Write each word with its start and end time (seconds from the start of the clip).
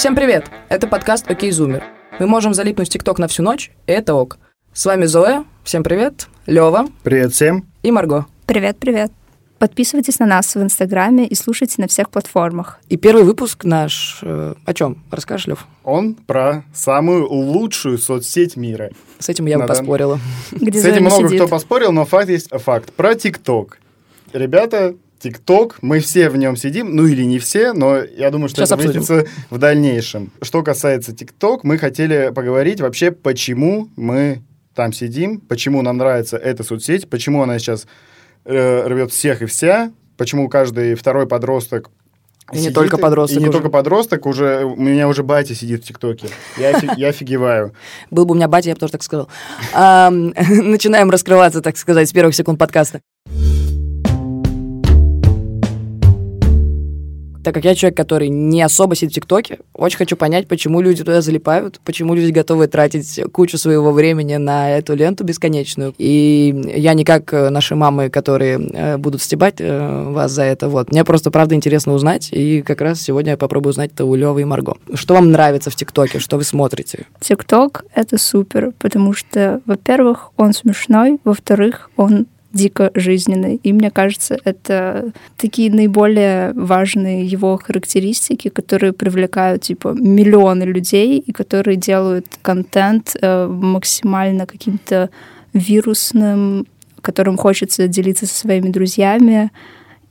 Всем 0.00 0.16
привет! 0.16 0.46
Это 0.70 0.86
подкаст 0.86 1.30
«Окей, 1.30 1.50
Зумер». 1.50 1.84
Мы 2.18 2.26
можем 2.26 2.54
залипнуть 2.54 2.88
в 2.88 2.90
ТикТок 2.90 3.18
на 3.18 3.28
всю 3.28 3.42
ночь, 3.42 3.70
и 3.86 3.92
это 3.92 4.14
ок. 4.14 4.38
С 4.72 4.86
вами 4.86 5.04
Зоя, 5.04 5.44
всем 5.62 5.82
привет, 5.82 6.26
Лева 6.46 6.86
Привет 7.02 7.34
всем. 7.34 7.66
и 7.82 7.90
Марго. 7.90 8.24
Привет-привет. 8.46 9.12
Подписывайтесь 9.58 10.18
на 10.18 10.24
нас 10.24 10.54
в 10.54 10.62
Инстаграме 10.62 11.26
и 11.26 11.34
слушайте 11.34 11.82
на 11.82 11.86
всех 11.86 12.08
платформах. 12.08 12.80
И 12.88 12.96
первый 12.96 13.24
выпуск 13.24 13.64
наш... 13.64 14.20
э, 14.22 14.54
о 14.64 14.72
чем? 14.72 15.04
Расскажешь, 15.10 15.48
Лев? 15.48 15.66
Он 15.84 16.14
про 16.14 16.64
самую 16.72 17.28
лучшую 17.28 17.98
соцсеть 17.98 18.56
мира. 18.56 18.88
С 19.18 19.28
этим 19.28 19.44
я 19.44 19.58
бы 19.58 19.64
Надо. 19.64 19.74
поспорила. 19.74 20.18
Где 20.50 20.80
С 20.80 20.86
этим 20.86 21.02
много 21.02 21.28
сидит. 21.28 21.42
кто 21.42 21.48
поспорил, 21.48 21.92
но 21.92 22.06
факт 22.06 22.30
есть 22.30 22.48
факт. 22.50 22.90
Про 22.94 23.16
ТикТок. 23.16 23.78
Ребята, 24.32 24.94
ТикТок, 25.20 25.78
мы 25.82 26.00
все 26.00 26.28
в 26.30 26.36
нем 26.36 26.56
сидим, 26.56 26.96
ну 26.96 27.06
или 27.06 27.22
не 27.24 27.38
все, 27.38 27.72
но 27.72 27.98
я 27.98 28.30
думаю, 28.30 28.48
что 28.48 28.56
Сейчас 28.56 28.70
это 28.70 28.74
обсудим. 28.76 29.00
выяснится 29.02 29.30
в 29.50 29.58
дальнейшем. 29.58 30.32
Что 30.42 30.62
касается 30.62 31.14
ТикТок, 31.14 31.62
мы 31.62 31.78
хотели 31.78 32.32
поговорить 32.34 32.80
вообще, 32.80 33.10
почему 33.10 33.88
мы 33.96 34.42
там 34.74 34.92
сидим, 34.92 35.40
почему 35.40 35.82
нам 35.82 35.98
нравится 35.98 36.36
эта 36.36 36.62
соцсеть, 36.64 37.08
почему 37.10 37.42
она 37.42 37.58
сейчас 37.58 37.86
э, 38.44 38.86
рвет 38.86 39.12
всех 39.12 39.42
и 39.42 39.46
вся, 39.46 39.92
почему 40.16 40.48
каждый 40.48 40.94
второй 40.94 41.26
подросток 41.26 41.90
И 42.52 42.56
не 42.56 42.62
сидит, 42.62 42.74
только 42.74 42.96
подросток 42.96 43.36
И 43.38 43.42
не 43.42 43.48
уже. 43.48 43.58
только 43.58 43.68
подросток, 43.68 44.24
уже 44.26 44.64
у 44.64 44.76
меня 44.76 45.06
уже 45.06 45.22
батя 45.22 45.54
сидит 45.54 45.84
в 45.84 45.88
ТикТоке. 45.88 46.28
Я, 46.56 46.80
я 46.96 47.08
офигеваю. 47.08 47.74
Был 48.10 48.24
бы 48.24 48.32
у 48.32 48.36
меня 48.36 48.48
батя, 48.48 48.70
я 48.70 48.74
бы 48.74 48.80
тоже 48.80 48.92
так 48.92 49.02
сказал. 49.02 49.28
Начинаем 49.74 51.10
раскрываться, 51.10 51.60
так 51.60 51.76
сказать, 51.76 52.08
с 52.08 52.12
первых 52.12 52.34
секунд 52.34 52.58
подкаста. 52.58 53.00
Так 57.42 57.54
как 57.54 57.64
я 57.64 57.74
человек, 57.74 57.96
который 57.96 58.28
не 58.28 58.60
особо 58.62 58.94
сидит 58.94 59.12
в 59.12 59.14
ТикТоке, 59.14 59.60
очень 59.72 59.96
хочу 59.96 60.16
понять, 60.16 60.46
почему 60.46 60.80
люди 60.80 61.02
туда 61.02 61.22
залипают, 61.22 61.80
почему 61.84 62.14
люди 62.14 62.30
готовы 62.30 62.66
тратить 62.66 63.20
кучу 63.32 63.56
своего 63.56 63.92
времени 63.92 64.36
на 64.36 64.70
эту 64.70 64.94
ленту 64.94 65.24
бесконечную. 65.24 65.94
И 65.96 66.72
я 66.74 66.94
не 66.94 67.04
как 67.04 67.32
э, 67.32 67.48
наши 67.48 67.74
мамы, 67.74 68.10
которые 68.10 68.58
э, 68.58 68.96
будут 68.98 69.22
стебать 69.22 69.56
э, 69.58 70.10
вас 70.10 70.32
за 70.32 70.42
это. 70.42 70.68
Вот. 70.68 70.90
Мне 70.92 71.04
просто 71.04 71.30
правда 71.30 71.54
интересно 71.54 71.94
узнать, 71.94 72.28
и 72.30 72.62
как 72.62 72.80
раз 72.82 73.00
сегодня 73.00 73.32
я 73.32 73.36
попробую 73.36 73.70
узнать 73.70 73.92
это 73.92 74.04
у 74.04 74.14
Левы 74.14 74.42
и 74.42 74.44
Марго. 74.44 74.76
Что 74.92 75.14
вам 75.14 75.30
нравится 75.30 75.70
в 75.70 75.76
ТикТоке, 75.76 76.18
что 76.18 76.36
вы 76.36 76.44
смотрите? 76.44 77.06
ТикТок— 77.20 77.84
это 77.94 78.18
супер, 78.18 78.72
потому 78.78 79.14
что, 79.14 79.60
во-первых, 79.64 80.30
он 80.36 80.52
смешной, 80.52 81.18
во-вторых, 81.24 81.90
он 81.96 82.26
дико 82.52 82.90
жизненный. 82.94 83.60
И 83.62 83.72
мне 83.72 83.90
кажется, 83.90 84.38
это 84.44 85.12
такие 85.36 85.70
наиболее 85.70 86.52
важные 86.54 87.24
его 87.24 87.56
характеристики, 87.62 88.48
которые 88.48 88.92
привлекают, 88.92 89.62
типа, 89.62 89.94
миллионы 89.98 90.64
людей 90.64 91.18
и 91.18 91.32
которые 91.32 91.76
делают 91.76 92.26
контент 92.42 93.16
э, 93.20 93.46
максимально 93.46 94.46
каким-то 94.46 95.10
вирусным, 95.52 96.66
которым 97.00 97.36
хочется 97.36 97.88
делиться 97.88 98.26
со 98.26 98.34
своими 98.34 98.68
друзьями 98.68 99.50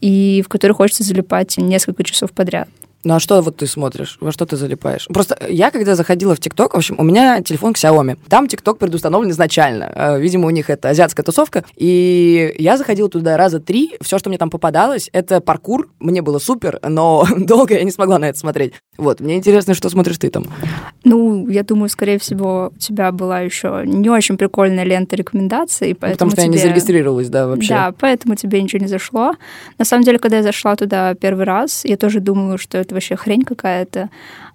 и 0.02 0.42
в 0.46 0.50
который 0.50 0.74
хочется 0.74 1.04
залипать 1.04 1.58
несколько 1.58 2.04
часов 2.04 2.32
подряд. 2.32 2.70
Ну 3.06 3.14
а 3.16 3.20
что 3.20 3.42
вот 3.42 3.58
ты 3.58 3.66
смотришь? 3.68 4.18
Во 4.20 4.32
что 4.32 4.46
ты 4.46 4.58
залипаешь? 4.58 5.08
Просто 5.08 5.38
я, 5.50 5.72
когда 5.72 5.96
заходила 5.96 6.36
в 6.36 6.40
ТикТок, 6.40 6.74
в 6.74 6.78
общем, 6.78 6.96
у 7.00 7.04
меня 7.04 7.42
телефон 7.42 7.72
Xiaomi. 7.72 8.18
Там 8.28 8.48
ТикТок 8.48 8.78
предустановлен 8.78 9.32
изначально. 9.32 9.92
Э, 9.96 10.20
Видимо, 10.20 10.48
у 10.48 10.50
них 10.50 10.70
это 10.70 10.90
азиатская 10.90 11.24
тусовка. 11.24 11.64
И 11.78 12.54
я 12.60 12.78
заходила 12.78 13.10
туда 13.10 13.38
раза 13.38 13.60
три. 13.62 13.96
Все, 14.02 14.18
что 14.20 14.30
мне 14.30 14.38
там 14.38 14.50
попадалось, 14.50 15.10
это 15.14 15.40
паркур. 15.40 15.90
Мне 16.00 16.22
было 16.22 16.40
супер, 16.40 16.80
но 16.88 17.26
долго 17.38 17.74
я 17.76 17.84
не 17.84 17.92
смогла 17.92 18.20
на 18.20 18.26
это 18.26 18.38
смотреть. 18.38 18.74
Вот, 18.98 19.22
мне 19.22 19.38
интересно, 19.38 19.74
что 19.74 19.90
смотришь 19.90 20.18
ты 20.18 20.30
там. 20.30 20.46
Ну, 21.06 21.48
я 21.48 21.64
думаю, 21.64 21.88
скорее 21.88 22.20
всего, 22.20 22.74
у 22.76 22.78
тебя 22.80 23.14
была 23.14 23.40
еще 23.40 23.84
не 23.86 24.10
очень 24.10 24.36
прикольная 24.38 24.84
лента 24.84 25.16
рекомендаций, 25.16 25.96
поэтому 25.96 26.32
Потому 26.32 26.32
что 26.32 26.42
я 26.42 26.48
не 26.48 26.54
тебе- 26.58 26.64
зарегистрировалась, 26.64 27.30
да, 27.30 27.48
вообще. 27.48 27.70
Да, 27.70 27.94
поэтому 27.98 28.36
тебе 28.36 28.62
ничего 28.62 28.82
не 28.82 28.88
зашло. 28.90 29.36
На 29.78 29.86
самом 29.86 30.04
деле, 30.04 30.20
когда 30.20 30.38
я 30.38 30.44
зашла 30.44 30.76
туда 30.76 31.14
первый 31.16 31.46
раз, 31.46 31.86
я 31.86 31.96
тоже 31.96 32.20
думала, 32.20 32.58
что 32.58 32.78
это 32.78 32.89
вообще 32.92 33.16
хрень 33.16 33.44
какая-то. 33.44 34.10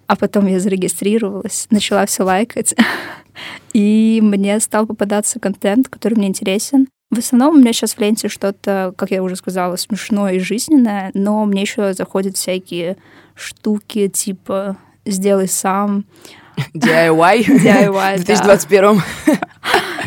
А 0.07 0.17
потом 0.17 0.47
я 0.47 0.61
зарегистрировалась, 0.61 1.67
начала 1.71 2.07
все 2.07 2.23
лайкать. 2.25 2.75
И 3.73 4.21
мне 4.23 4.61
стал 4.61 4.87
попадаться 4.87 5.41
контент, 5.41 5.89
который 5.89 6.15
мне 6.15 6.29
интересен. 6.29 6.89
В 7.11 7.19
основном 7.19 7.55
у 7.55 7.59
меня 7.59 7.73
сейчас 7.73 7.95
в 7.95 8.01
ленте 8.01 8.29
что-то, 8.29 8.93
как 8.97 9.11
я 9.11 9.23
уже 9.23 9.37
сказала, 9.37 9.77
смешное 9.77 10.35
и 10.35 10.39
жизненное, 10.41 11.11
но 11.15 11.45
мне 11.45 11.63
еще 11.63 11.95
заходят 11.95 12.37
всякие 12.37 12.97
штуки 13.35 14.09
типа 14.09 14.77
«сделай 15.05 15.49
сам», 15.49 16.05
DIY. 16.75 17.45
DIY, 17.47 18.19
В 18.19 18.25
да. 18.25 18.35
2021. 18.35 19.03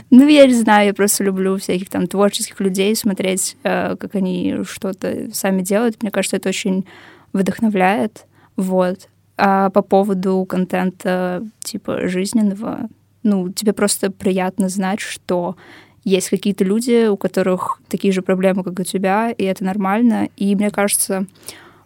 Ну, 0.09 0.27
я 0.27 0.47
не 0.47 0.53
знаю, 0.53 0.87
я 0.87 0.93
просто 0.93 1.23
люблю 1.23 1.57
всяких 1.57 1.89
там 1.89 2.07
творческих 2.07 2.59
людей, 2.61 2.95
смотреть, 2.95 3.57
э, 3.63 3.95
как 3.97 4.15
они 4.15 4.59
что-то 4.63 5.29
сами 5.33 5.61
делают. 5.61 6.01
Мне 6.01 6.11
кажется, 6.11 6.37
это 6.37 6.49
очень 6.49 6.85
вдохновляет. 7.33 8.25
Вот. 8.55 9.09
А 9.37 9.69
по 9.69 9.81
поводу 9.81 10.45
контента 10.45 11.43
типа 11.59 12.07
жизненного, 12.07 12.89
ну, 13.23 13.51
тебе 13.51 13.73
просто 13.73 14.11
приятно 14.11 14.69
знать, 14.69 14.99
что 14.99 15.55
есть 16.03 16.29
какие-то 16.29 16.63
люди, 16.63 17.07
у 17.07 17.17
которых 17.17 17.81
такие 17.89 18.13
же 18.13 18.21
проблемы, 18.21 18.63
как 18.63 18.79
у 18.79 18.83
тебя, 18.83 19.29
и 19.29 19.43
это 19.43 19.63
нормально. 19.63 20.29
И 20.37 20.55
мне 20.55 20.71
кажется, 20.71 21.25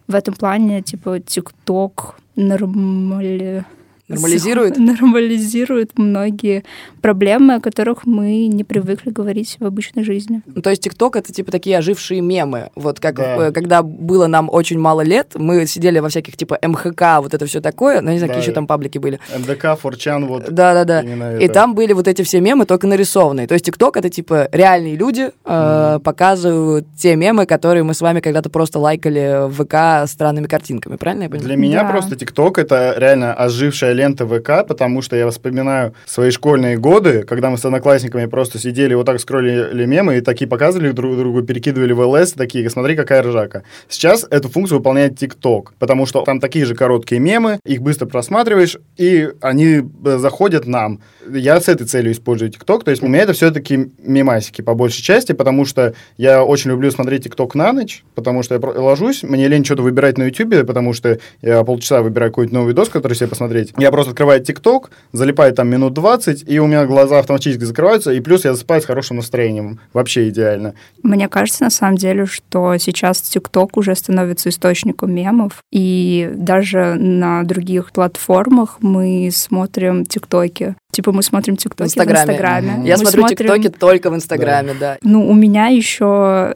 в 0.07 0.13
этом 0.13 0.35
плане, 0.35 0.81
типа, 0.81 1.19
ТикТок 1.19 2.16
нормали... 2.35 3.66
Нормализирует? 4.11 4.77
Нормализирует 5.22 5.97
многие 5.97 6.63
проблемы, 7.01 7.55
о 7.55 7.59
которых 7.59 8.05
мы 8.05 8.47
не 8.47 8.63
привыкли 8.63 9.09
говорить 9.11 9.57
в 9.59 9.66
обычной 9.66 10.03
жизни. 10.03 10.41
Ну, 10.45 10.61
То 10.61 10.69
есть 10.69 10.83
ТикТок 10.83 11.16
это 11.16 11.33
типа 11.33 11.51
такие 11.51 11.77
ожившие 11.77 12.22
мемы. 12.22 12.69
Вот 12.75 12.99
как 12.99 13.16
Да. 13.16 13.47
э, 13.47 13.51
когда 13.51 13.81
было 13.83 14.27
нам 14.27 14.49
очень 14.51 14.79
мало 14.79 15.01
лет, 15.01 15.33
мы 15.35 15.66
сидели 15.67 15.99
во 15.99 16.09
всяких 16.09 16.38
типа 16.38 16.59
МХК, 16.61 17.19
вот 17.22 17.33
это 17.33 17.45
все 17.45 17.61
такое, 17.61 18.01
ну 18.01 18.11
не 18.11 18.17
знаю, 18.17 18.29
Да. 18.29 18.33
какие 18.35 18.44
еще 18.49 18.53
там 18.53 18.67
паблики 18.67 18.97
были. 18.97 19.19
МДК, 19.38 19.77
Форчан, 19.79 20.25
вот. 20.28 20.49
Да, 20.51 20.73
да, 20.73 20.83
да. 20.85 21.01
именно 21.01 21.38
И 21.38 21.45
это. 21.45 21.53
там 21.53 21.75
были 21.75 21.93
вот 21.93 22.07
эти 22.07 22.22
все 22.23 22.39
мемы, 22.41 22.66
только 22.66 22.88
нарисованные. 22.88 23.47
То 23.47 23.53
есть 23.53 23.66
ТикТок 23.66 23.97
это 23.97 24.09
типа 24.09 24.49
реальные 24.51 24.95
люди 24.95 25.31
э, 25.45 25.99
показывают 26.03 26.85
те 26.97 27.16
мемы, 27.16 27.45
которые 27.45 27.83
мы 27.83 27.93
с 27.93 28.01
вами 28.01 28.19
когда-то 28.19 28.49
просто 28.49 28.79
лайкали 28.79 29.47
в 29.49 29.63
ВК 29.63 30.09
странными 30.09 30.47
картинками. 30.47 30.95
Правильно 30.97 31.23
я 31.23 31.29
понимаю? 31.29 31.47
Для 31.47 31.55
меня 31.57 31.83
Да. 31.83 31.89
просто 31.89 32.16
ТикТок 32.16 32.57
это 32.57 32.93
реально 32.97 33.33
ожившая 33.33 33.93
лента 34.01 34.25
ВК, 34.25 34.67
потому 34.67 35.01
что 35.01 35.16
я 35.16 35.29
вспоминаю 35.29 35.94
свои 36.06 36.31
школьные 36.31 36.78
годы, 36.78 37.23
когда 37.23 37.50
мы 37.50 37.57
с 37.57 37.66
одноклассниками 37.66 38.25
просто 38.25 38.57
сидели 38.57 38.95
вот 38.95 39.06
так 39.06 39.19
скроллили 39.19 39.85
мемы 39.85 40.17
и 40.17 40.22
такие 40.22 40.47
показывали 40.47 40.91
друг 40.91 41.17
другу, 41.17 41.44
перекидывали 41.44 41.94
в 41.94 42.01
ЛС, 42.01 42.34
такие, 42.34 42.69
смотри, 42.69 42.95
какая 42.95 43.22
ржака. 43.22 43.63
Сейчас 43.88 44.25
эту 44.29 44.50
функцию 44.50 44.79
выполняет 44.79 45.17
ТикТок, 45.19 45.73
потому 45.78 46.06
что 46.06 46.23
там 46.23 46.40
такие 46.40 46.66
же 46.66 46.75
короткие 46.75 47.19
мемы, 47.22 47.59
их 47.63 47.81
быстро 47.81 48.07
просматриваешь, 48.07 48.78
и 48.97 49.29
они 49.41 49.81
э, 50.06 50.17
заходят 50.17 50.66
нам. 50.66 51.01
Я 51.29 51.61
с 51.61 51.67
этой 51.67 51.85
целью 51.85 52.11
использую 52.11 52.50
ТикТок, 52.50 52.84
то 52.84 52.91
есть 52.91 53.03
у 53.03 53.07
меня 53.07 53.23
это 53.23 53.34
все-таки 53.34 53.91
мемасики 54.00 54.61
по 54.61 54.73
большей 54.73 55.03
части, 55.03 55.34
потому 55.34 55.66
что 55.66 55.94
я 56.17 56.44
очень 56.44 56.72
люблю 56.72 56.90
смотреть 56.90 57.25
ТикТок 57.25 57.53
на 57.56 57.72
ночь, 57.72 58.03
потому 58.16 58.41
что 58.41 58.56
я 58.56 58.59
ложусь, 58.81 59.23
мне 59.23 59.47
лень 59.47 59.63
что-то 59.63 59.84
выбирать 59.84 60.17
на 60.17 60.23
Ютубе, 60.23 60.63
потому 60.63 60.94
что 60.94 61.19
я 61.41 61.63
полчаса 61.63 62.01
выбираю 62.01 62.31
какой-то 62.31 62.53
новый 62.53 62.72
видос, 62.72 62.90
который 62.90 63.13
себе 63.13 63.28
посмотреть. 63.28 63.73
Я 63.78 63.91
просто 63.91 64.12
открываю 64.12 64.44
ТикТок, 64.44 64.91
залипаю 65.12 65.53
там 65.53 65.68
минут 65.69 65.94
20, 65.94 66.44
и 66.47 66.59
у 66.59 66.68
меня 66.68 66.85
глаза 66.85 67.19
автоматически 67.19 67.63
закрываются, 67.63 68.12
и 68.12 68.19
плюс 68.19 68.46
я 68.46 68.53
засыпаю 68.53 68.81
с 68.81 68.85
хорошим 68.85 69.18
настроением. 69.18 69.79
Вообще 69.94 70.29
идеально. 70.29 70.73
Мне 71.03 71.28
кажется, 71.29 71.64
на 71.64 71.70
самом 71.70 71.97
деле, 71.97 72.26
что 72.26 72.78
сейчас 72.78 73.22
ТикТок 73.22 73.78
уже 73.78 73.96
становится 73.96 74.49
источником 74.49 75.14
мемов, 75.14 75.61
и 75.72 76.32
даже 76.34 76.96
на 76.96 77.43
других 77.43 77.91
платформах 77.91 78.78
мы 78.82 79.29
смотрим 79.34 80.05
ТикТоки. 80.05 80.76
Типа 80.91 81.11
мы 81.14 81.23
смотрим 81.23 81.55
В 81.55 81.59
ТикТоки 81.59 81.84
в 81.84 81.85
Инстаграме. 81.87 82.22
Инстаграме. 82.34 82.70
Я 82.85 82.97
Мы 82.97 83.05
смотрю 83.05 83.22
смотрим- 83.22 83.37
ТикТоки 83.37 83.70
только 83.70 84.09
в 84.09 84.16
Инстаграме, 84.16 84.73
да. 84.79 84.97
Ну, 85.03 85.29
у 85.29 85.34
меня 85.34 85.67
еще 85.67 86.55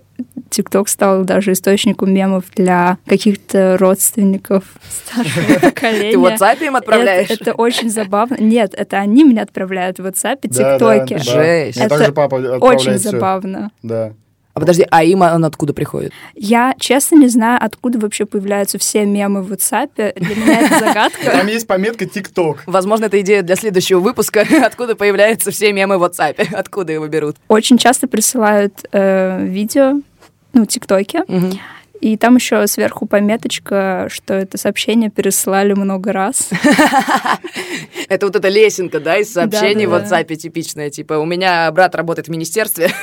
ТикТок 0.50 0.88
стал 0.89 1.24
даже 1.24 1.53
источником 1.53 2.13
мемов 2.13 2.45
для 2.56 2.97
каких-то 3.06 3.77
родственников 3.77 4.63
старшего 4.89 5.59
поколения. 5.59 6.12
Ты 6.12 6.18
в 6.19 6.25
WhatsApp 6.25 6.65
им 6.65 6.75
отправляешь? 6.75 7.30
Это, 7.30 7.53
очень 7.53 7.89
забавно. 7.89 8.38
Нет, 8.39 8.74
это 8.75 8.97
они 8.97 9.24
меня 9.24 9.44
отправляют 9.44 10.00
в 10.00 10.06
WhatsApp 10.06 10.39
и 10.44 10.47
да. 10.47 11.06
Жесть. 11.18 11.77
Это 11.77 11.89
также 11.89 12.12
папа 12.12 12.38
отправляет 12.38 12.63
Очень 12.63 12.97
забавно. 12.97 13.71
Да. 13.83 14.13
А 14.56 14.62
подожди, 14.62 14.88
а 14.89 15.03
им 15.03 15.21
он 15.21 15.44
откуда 15.44 15.74
приходит? 15.74 16.13
Я 16.33 16.75
честно 16.80 17.18
не 17.18 17.27
знаю, 17.27 17.59
откуда 17.62 18.00
вообще 18.00 18.25
появляются 18.25 18.77
все 18.77 19.06
мемы 19.06 19.44
в 19.44 19.51
WhatsApp. 19.51 20.18
Для 20.18 20.36
меня 20.36 20.62
это 20.62 20.80
загадка. 20.80 21.30
Там 21.30 21.47
есть 21.47 21.68
пометка 21.68 22.06
ТикТок. 22.06 22.63
Возможно, 22.65 23.06
это 23.06 23.19
идея 23.19 23.42
для 23.42 23.57
следующего 23.57 24.00
выпуска. 24.00 24.45
Откуда 24.63 24.95
появляются 24.95 25.51
все 25.51 25.74
мемы 25.74 25.97
в 25.97 26.03
WhatsApp? 26.06 26.53
Откуда 26.53 26.94
его 26.94 27.06
берут? 27.07 27.36
Очень 27.50 27.77
часто 27.77 28.07
присылают 28.07 28.75
э, 28.94 29.45
видео, 29.45 30.00
ну, 30.56 30.66
тиктоки, 30.66 31.22
Мгм. 31.28 31.60
И 32.02 32.18
там 32.18 32.36
еще 32.36 32.68
сверху 32.68 33.06
пометочка, 33.06 34.07
что 34.12 34.34
это 34.34 34.57
сообщение 34.57 35.10
переслали 35.10 35.74
много 35.74 36.12
раз. 36.12 36.50
Это 38.10 38.25
вот 38.28 38.36
эта 38.36 38.50
лесенка, 38.50 39.00
да, 39.00 39.18
из 39.18 39.31
сообщений 39.31 39.86
в 39.86 39.94
WhatsApp 39.94 40.36
типичная. 40.36 40.90
Типа, 40.90 41.13
у 41.13 41.25
меня 41.25 41.72
брат 41.72 41.96
работает 41.96 42.28
в 42.28 42.31
министерстве. 42.31 42.92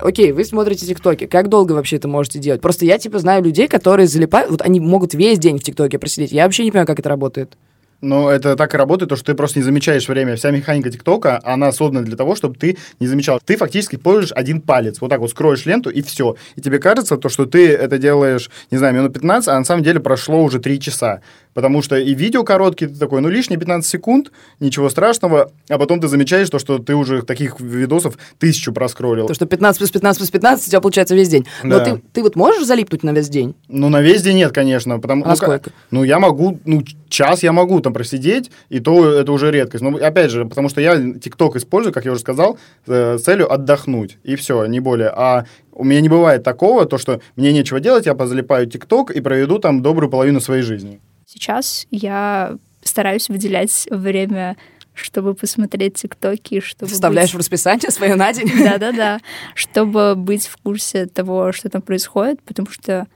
Окей, 0.00 0.32
вы 0.32 0.44
смотрите 0.44 0.86
ТикТоки. 0.86 1.26
Как 1.26 1.48
долго 1.48 1.72
вообще 1.72 1.96
это 1.96 2.08
можете 2.08 2.38
делать? 2.38 2.60
Просто 2.60 2.84
я, 2.84 2.98
типа, 2.98 3.18
знаю 3.20 3.42
людей, 3.42 3.66
которые 3.66 4.06
залипают... 4.06 4.50
Вот 4.50 4.62
они 4.62 4.78
могут 4.80 5.14
весь 5.14 5.38
день 5.38 5.58
в 5.58 5.62
ТикТоке 5.62 5.98
просидеть. 5.98 6.32
Я 6.32 6.44
вообще 6.44 6.64
не 6.64 6.70
понимаю, 6.70 6.86
как 6.86 6.98
это 6.98 7.08
работает. 7.08 7.56
Ну, 8.00 8.28
это 8.28 8.54
так 8.54 8.74
и 8.74 8.76
работает, 8.76 9.08
то, 9.08 9.16
что 9.16 9.26
ты 9.26 9.34
просто 9.34 9.58
не 9.58 9.64
замечаешь 9.64 10.08
время. 10.08 10.36
Вся 10.36 10.50
механика 10.52 10.90
ТикТока, 10.90 11.40
она 11.42 11.72
создана 11.72 12.04
для 12.04 12.16
того, 12.16 12.36
чтобы 12.36 12.54
ты 12.54 12.76
не 13.00 13.08
замечал. 13.08 13.40
Ты 13.44 13.56
фактически 13.56 13.96
пользуешь 13.96 14.32
один 14.34 14.60
палец. 14.60 15.00
Вот 15.00 15.10
так 15.10 15.20
вот 15.20 15.30
скроешь 15.30 15.66
ленту, 15.66 15.90
и 15.90 16.00
все. 16.02 16.36
И 16.54 16.60
тебе 16.60 16.78
кажется, 16.78 17.16
то, 17.16 17.28
что 17.28 17.46
ты 17.46 17.68
это 17.68 17.98
делаешь, 17.98 18.50
не 18.70 18.78
знаю, 18.78 18.94
минут 18.94 19.14
15, 19.14 19.48
а 19.48 19.58
на 19.58 19.64
самом 19.64 19.82
деле 19.82 19.98
прошло 19.98 20.42
уже 20.44 20.60
3 20.60 20.80
часа. 20.80 21.22
Потому 21.54 21.82
что 21.82 21.96
и 21.96 22.14
видео 22.14 22.44
короткие, 22.44 22.88
ты 22.88 22.96
такой, 22.96 23.20
ну, 23.20 23.28
лишние 23.28 23.58
15 23.58 23.90
секунд, 23.90 24.30
ничего 24.60 24.88
страшного, 24.90 25.50
а 25.68 25.76
потом 25.76 26.00
ты 26.00 26.06
замечаешь 26.06 26.48
то, 26.50 26.60
что 26.60 26.78
ты 26.78 26.94
уже 26.94 27.22
таких 27.22 27.58
видосов 27.58 28.16
тысячу 28.38 28.72
проскроллил. 28.72 29.26
То, 29.26 29.34
что 29.34 29.46
15 29.46 29.78
плюс 29.78 29.90
15 29.90 30.18
плюс 30.18 30.30
15 30.30 30.68
у 30.68 30.70
тебя 30.70 30.80
получается 30.80 31.16
весь 31.16 31.28
день. 31.28 31.46
Но 31.64 31.80
ты, 31.80 32.00
ты 32.12 32.22
вот 32.22 32.36
можешь 32.36 32.64
залипнуть 32.64 33.02
на 33.02 33.10
весь 33.10 33.28
день? 33.28 33.56
Ну, 33.66 33.88
на 33.88 34.00
весь 34.00 34.22
день 34.22 34.36
нет, 34.36 34.52
конечно. 34.52 35.00
Потому, 35.00 35.24
а 35.24 35.30
ну, 35.30 35.36
сколько? 35.36 35.72
Ну, 35.90 36.04
я 36.04 36.20
могу, 36.20 36.60
ну, 36.64 36.84
час 37.08 37.42
я 37.42 37.52
могу 37.52 37.80
там 37.80 37.92
просидеть, 37.92 38.50
и 38.68 38.80
то 38.80 39.10
это 39.10 39.32
уже 39.32 39.50
редкость. 39.50 39.82
Но, 39.82 39.96
опять 39.96 40.30
же, 40.30 40.44
потому 40.44 40.68
что 40.68 40.80
я 40.80 40.96
ТикТок 41.14 41.56
использую, 41.56 41.92
как 41.92 42.04
я 42.04 42.12
уже 42.12 42.20
сказал, 42.20 42.58
с 42.86 43.22
целью 43.22 43.52
отдохнуть, 43.52 44.18
и 44.24 44.36
все, 44.36 44.66
не 44.66 44.80
более. 44.80 45.08
А 45.08 45.46
у 45.72 45.84
меня 45.84 46.00
не 46.00 46.08
бывает 46.08 46.42
такого, 46.42 46.86
то, 46.86 46.98
что 46.98 47.20
мне 47.36 47.52
нечего 47.52 47.80
делать, 47.80 48.06
я 48.06 48.14
позалипаю 48.14 48.66
ТикТок 48.66 49.10
и 49.10 49.20
проведу 49.20 49.58
там 49.58 49.82
добрую 49.82 50.10
половину 50.10 50.40
своей 50.40 50.62
жизни. 50.62 51.00
Сейчас 51.26 51.86
я 51.90 52.56
стараюсь 52.82 53.28
выделять 53.28 53.86
время 53.90 54.56
чтобы 55.00 55.34
посмотреть 55.34 55.94
ТикТоки, 55.94 56.60
чтобы 56.60 56.90
Вставляешь 56.90 57.28
быть... 57.28 57.34
в 57.34 57.38
расписание 57.38 57.90
свое 57.90 58.16
на 58.16 58.32
день? 58.32 58.50
Да-да-да, 58.64 59.20
чтобы 59.54 60.14
быть 60.16 60.48
в 60.48 60.56
курсе 60.56 61.06
того, 61.06 61.52
что 61.52 61.68
там 61.68 61.82
происходит, 61.82 62.42
потому 62.42 62.68
что, 62.70 63.06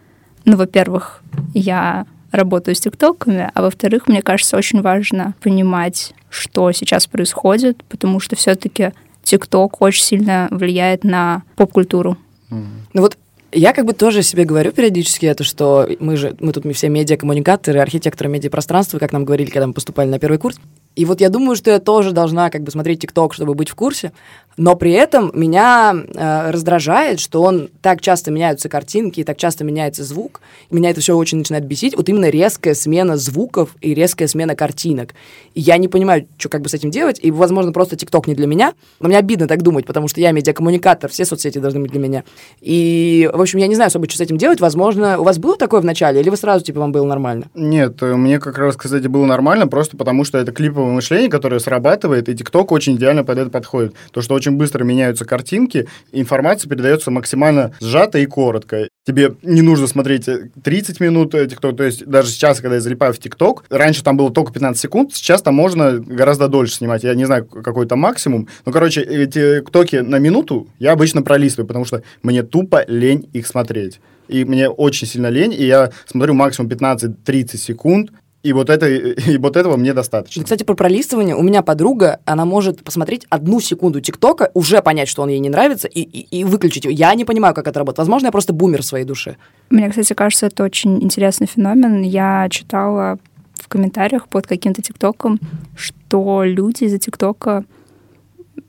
ну, 0.45 0.57
во-первых, 0.57 1.23
я 1.55 2.07
работаю 2.33 2.75
с 2.75 2.81
ТикТоками, 2.81 3.51
а 3.55 3.63
во-вторых, 3.63 4.09
мне 4.09 4.23
кажется, 4.23 4.57
очень 4.57 4.81
важно 4.81 5.35
понимать, 5.41 6.15
что 6.31 6.73
сейчас 6.73 7.07
происходит, 7.07 7.85
потому 7.85 8.19
что 8.19 8.35
все-таки 8.35 8.93
ТикТок 9.23 9.81
очень 9.81 10.03
сильно 10.03 10.49
влияет 10.51 11.05
на 11.05 11.43
поп-культуру. 11.57 12.17
Ну 12.51 13.01
вот 13.01 13.17
я 13.53 13.73
как 13.75 13.85
бы 13.85 13.93
тоже 13.93 14.23
себе 14.23 14.45
говорю 14.45 14.73
периодически 14.73 15.27
это, 15.27 15.45
что 15.45 15.87
мы 16.01 16.17
же, 16.17 16.35
мы 16.41 16.53
тут 16.53 16.65
мы 16.65 16.73
все 16.73 16.89
медиакоммуникаторы, 16.89 17.81
архитекторы 17.81 18.31
медиапространства, 18.31 18.99
как 18.99 19.13
нам 19.13 19.25
говорили, 19.25 19.51
когда 19.51 19.67
мы 19.67 19.75
поступали 19.75 20.09
на 20.09 20.19
первый 20.19 20.39
курс. 20.39 20.59
И 20.97 21.05
вот 21.05 21.21
я 21.21 21.29
думаю, 21.29 21.57
что 21.57 21.71
я 21.71 21.79
тоже 21.79 22.13
должна 22.13 22.51
как 22.51 22.63
бы 22.63 22.71
смотреть 22.71 23.01
ТикТок, 23.01 23.35
чтобы 23.35 23.55
быть 23.55 23.69
в 23.69 23.75
курсе, 23.75 24.13
но 24.57 24.77
при 24.77 24.93
этом 24.93 25.31
меня 25.35 25.95
э, 25.95 26.51
раздражает, 26.51 27.21
что 27.21 27.43
он 27.43 27.71
так 27.81 28.01
часто 28.01 28.31
меняются 28.31 28.69
картинки, 28.69 29.21
и 29.21 29.25
так 29.25 29.37
часто 29.37 29.65
меняется 29.65 30.05
звук, 30.05 30.41
и 30.71 30.75
меня 30.75 30.91
это 30.91 31.01
все 31.01 31.17
очень 31.17 31.39
начинает 31.39 31.65
бесить. 31.65 31.97
Вот 31.97 32.09
именно 32.09 32.29
резкая 32.29 32.75
смена 32.75 33.17
звуков 33.17 33.71
и 33.81 33.95
резкая 33.95 34.29
смена 34.29 34.55
картинок. 34.55 35.15
И 35.55 35.61
я 35.61 35.77
не 35.79 35.89
понимаю, 35.89 36.27
что 36.37 36.49
как 36.49 36.63
бы 36.63 36.69
с 36.69 36.75
этим 36.75 36.91
делать, 36.91 37.19
и, 37.23 37.31
возможно, 37.31 37.73
просто 37.73 37.97
ТикТок 37.97 38.27
не 38.27 38.35
для 38.35 38.47
меня, 38.47 38.75
но 39.01 39.09
мне 39.09 39.19
обидно 39.19 39.49
так 39.49 39.63
думать, 39.63 39.87
потому 39.87 40.09
что 40.09 40.21
я 40.21 40.33
медиакоммуникатор, 40.33 41.11
все 41.11 41.25
соцсети 41.25 41.59
должны 41.59 41.81
быть 41.81 41.91
для 41.91 42.01
меня. 42.01 42.25
И, 42.61 43.31
в 43.33 43.41
общем, 43.41 43.59
я 43.59 43.67
не 43.67 43.75
знаю 43.75 43.89
особо, 43.89 44.09
что 44.09 44.19
с 44.19 44.21
этим 44.21 44.37
делать. 44.37 44.61
Возможно, 44.61 45.19
у 45.19 45.25
вас 45.25 45.39
было 45.39 45.57
такое 45.57 45.81
в 45.81 45.85
начале, 45.85 46.21
или 46.21 46.29
вы 46.29 46.37
сразу, 46.37 46.65
типа, 46.65 46.81
вам 46.81 46.93
было 46.93 47.07
нормально? 47.07 47.47
Нет, 47.55 48.03
э, 48.03 48.15
мне 48.17 48.39
как 48.39 48.59
раз, 48.59 48.77
кстати, 48.77 49.07
было 49.07 49.25
нормально, 49.25 49.67
просто 49.67 49.97
потому 49.97 50.25
что 50.25 50.39
это 50.39 50.53
клиповое 50.53 50.93
мышление, 50.93 51.31
которое 51.31 51.59
срабатывает, 51.61 52.29
и 52.29 52.35
ТикТок 52.35 52.73
очень 52.73 52.97
идеально 52.97 53.25
под 53.25 53.39
это 53.39 53.51
подходит. 53.51 53.95
То, 54.11 54.21
что 54.21 54.35
очень 54.43 54.57
быстро 54.57 54.83
меняются 54.83 55.25
картинки, 55.25 55.87
информация 56.11 56.69
передается 56.69 57.13
максимально 57.13 57.73
сжато 57.81 58.19
и 58.19 58.27
коротко. 58.27 58.89
Тебе 59.07 59.35
не 59.43 59.63
нужно 59.63 59.87
смотреть 59.87 60.29
30 60.63 61.01
э, 61.01 61.05
минут 61.05 61.33
ТикТок, 61.33 61.77
то 61.77 61.85
есть 61.85 62.05
даже 62.07 62.31
сейчас, 62.31 62.61
когда 62.61 62.77
я 62.77 62.81
залипаю 62.81 63.13
в 63.13 63.19
ТикТок, 63.19 63.65
раньше 63.71 64.03
там 64.03 64.17
было 64.17 64.33
только 64.33 64.53
15 64.53 64.81
секунд, 64.81 65.15
сейчас 65.15 65.43
там 65.43 65.55
можно 65.55 65.99
гораздо 65.99 66.49
дольше 66.49 66.75
снимать. 66.75 67.05
Я 67.05 67.15
не 67.15 67.25
знаю, 67.25 67.45
какой 67.47 67.87
то 67.87 67.95
максимум. 67.95 68.49
Ну, 68.67 68.73
короче, 68.73 69.01
эти 69.01 69.61
ТикТоки 69.61 69.97
на 69.97 70.19
минуту 70.19 70.67
я 70.81 70.93
обычно 70.93 71.23
пролистываю, 71.23 71.69
потому 71.69 71.85
что 71.85 72.03
мне 72.23 72.43
тупо 72.43 72.85
лень 72.89 73.29
их 73.33 73.47
смотреть. 73.47 74.01
И 74.29 74.45
мне 74.45 74.69
очень 74.69 75.07
сильно 75.07 75.29
лень, 75.29 75.53
и 75.53 75.65
я 75.65 75.91
смотрю 76.07 76.35
максимум 76.35 76.71
15-30 76.71 77.57
секунд, 77.57 78.11
и 78.43 78.53
вот, 78.53 78.71
это, 78.71 78.89
и 78.89 79.39
вот 79.39 79.57
этого 79.57 79.77
мне 79.77 79.95
достаточно. 79.95 80.43
Кстати, 80.43 80.65
про 80.65 80.75
пролистывание. 80.75 81.37
У 81.37 81.43
меня 81.43 81.63
подруга, 81.63 82.21
она 82.25 82.45
может 82.45 82.83
посмотреть 82.83 83.27
одну 83.31 83.61
секунду 83.61 84.01
ТикТока, 84.01 84.51
уже 84.55 84.83
понять, 84.83 85.09
что 85.09 85.23
он 85.23 85.29
ей 85.29 85.39
не 85.39 85.49
нравится, 85.49 85.89
и, 85.89 86.01
и, 86.01 86.41
и 86.41 86.45
выключить 86.45 86.85
его. 86.85 86.93
Я 86.93 87.15
не 87.15 87.25
понимаю, 87.25 87.55
как 87.55 87.69
это 87.69 87.79
работает. 87.79 87.99
Возможно, 87.99 88.27
я 88.27 88.33
просто 88.33 88.53
бумер 88.53 88.83
в 88.83 88.87
своей 88.87 89.05
душе. 89.05 89.37
Мне, 89.71 89.89
кстати, 89.89 90.13
кажется, 90.13 90.47
это 90.47 90.65
очень 90.65 91.03
интересный 91.03 91.47
феномен. 91.47 92.03
Я 92.03 92.49
читала 92.51 93.19
в 93.55 93.69
комментариях 93.69 94.29
под 94.29 94.47
каким-то 94.47 94.83
ТикТоком, 94.83 95.39
что 95.77 96.43
люди 96.43 96.85
из-за 96.85 96.99
ТикТока 96.99 97.65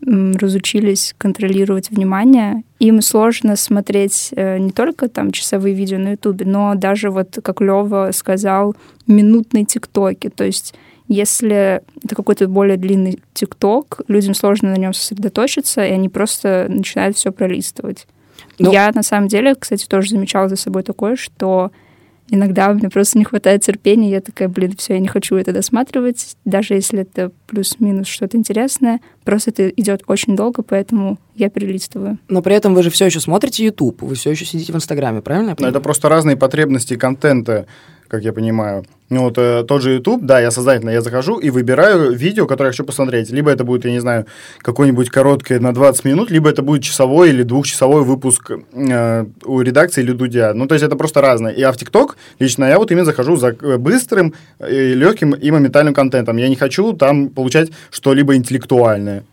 разучились 0.02 1.16
контролировать 1.18 1.90
внимание. 1.90 2.64
Им 2.80 3.02
сложно 3.02 3.56
смотреть 3.56 4.30
э, 4.36 4.58
не 4.58 4.72
только 4.72 5.08
там 5.08 5.32
часовые 5.32 5.74
видео 5.74 5.98
на 5.98 6.12
Ютубе, 6.12 6.46
но 6.46 6.76
даже 6.76 7.10
вот, 7.10 7.40
как 7.42 7.62
Лева 7.62 8.10
сказал, 8.14 8.76
минутные 9.08 9.66
ТикТоки. 9.66 10.30
То 10.30 10.44
есть 10.44 10.74
если 11.08 11.82
это 12.04 12.16
какой-то 12.16 12.48
более 12.48 12.78
длинный 12.78 13.20
ТикТок, 13.34 14.02
людям 14.08 14.34
сложно 14.34 14.72
на 14.72 14.78
нем 14.78 14.94
сосредоточиться, 14.94 15.86
и 15.86 15.92
они 15.92 16.10
просто 16.10 16.68
начинают 16.70 17.18
все 17.18 17.32
пролистывать. 17.32 18.08
Ну, 18.60 18.72
Я 18.72 18.92
на 18.94 19.04
самом 19.04 19.28
деле, 19.28 19.56
кстати, 19.56 19.86
тоже 19.86 20.10
замечала 20.10 20.48
за 20.48 20.56
собой 20.56 20.84
такое, 20.84 21.16
что 21.16 21.72
иногда 22.30 22.74
мне 22.74 22.90
просто 22.90 23.18
не 23.18 23.26
хватает 23.26 23.64
терпения, 23.64 24.10
я 24.10 24.22
такая, 24.22 24.48
блин, 24.48 24.76
все, 24.78 24.94
я 24.94 25.00
не 25.00 25.08
хочу 25.08 25.36
это 25.36 25.52
досматривать, 25.52 26.36
даже 26.46 26.74
если 26.74 27.02
это 27.02 27.32
плюс-минус 27.48 28.08
что-то 28.08 28.38
интересное, 28.38 29.00
просто 29.24 29.52
это 29.52 29.70
идет 29.70 30.04
очень 30.08 30.36
долго, 30.36 30.64
поэтому 30.64 31.20
я 31.36 31.50
перелистываю. 31.50 32.18
Но 32.30 32.42
при 32.42 32.56
этом 32.56 32.74
вы 32.74 32.84
же 32.84 32.90
все 32.90 33.06
еще 33.06 33.20
смотрите 33.20 33.66
YouTube, 33.66 34.02
вы 34.02 34.16
все 34.16 34.32
еще 34.32 34.46
сидите 34.46 34.74
в 34.74 34.76
Инстаграме, 34.76 35.22
правильно? 35.22 35.56
Это 35.58 35.80
просто 35.80 36.10
разные 36.10 36.38
потребности 36.38 36.96
контента 36.96 37.68
как 38.08 38.24
я 38.24 38.34
понимаю. 38.34 38.86
Ну, 39.10 39.22
вот 39.22 39.38
э, 39.38 39.64
тот 39.68 39.82
же 39.82 39.94
YouTube, 39.94 40.24
да, 40.24 40.40
я 40.40 40.50
сознательно, 40.52 40.90
я 40.90 41.02
захожу 41.02 41.38
и 41.38 41.52
выбираю 41.52 42.12
видео, 42.14 42.48
которое 42.48 42.70
я 42.70 42.72
хочу 42.72 42.84
посмотреть. 42.84 43.30
Либо 43.30 43.52
это 43.52 43.64
будет, 43.64 43.86
я 43.86 43.92
не 43.92 44.00
знаю, 44.00 44.26
какое-нибудь 44.60 45.10
короткое 45.10 45.60
на 45.60 45.74
20 45.74 46.06
минут, 46.06 46.32
либо 46.32 46.50
это 46.50 46.64
будет 46.64 46.84
часовой 46.84 47.30
или 47.30 47.44
двухчасовой 47.44 48.04
выпуск 48.04 48.52
э, 48.74 49.26
у 49.46 49.62
редакции 49.62 50.02
или 50.02 50.14
Дудя. 50.14 50.54
Ну, 50.54 50.66
то 50.66 50.76
есть 50.76 50.84
это 50.84 50.96
просто 50.96 51.22
разное. 51.22 51.52
И 51.52 51.62
а 51.62 51.72
в 51.72 51.78
ТикТок 51.78 52.18
лично 52.40 52.66
я 52.66 52.80
вот 52.80 52.92
именно 52.92 53.06
захожу 53.06 53.36
за 53.36 53.50
э, 53.50 53.78
быстрым, 53.78 54.34
э, 54.60 54.94
легким 54.94 55.34
и 55.34 55.52
моментальным 55.52 55.94
контентом. 55.94 56.38
Я 56.38 56.50
не 56.50 56.56
хочу 56.56 56.94
там 56.94 57.30
получать 57.30 57.70
что-либо 57.92 58.36
интеллектуальное. 58.36 59.24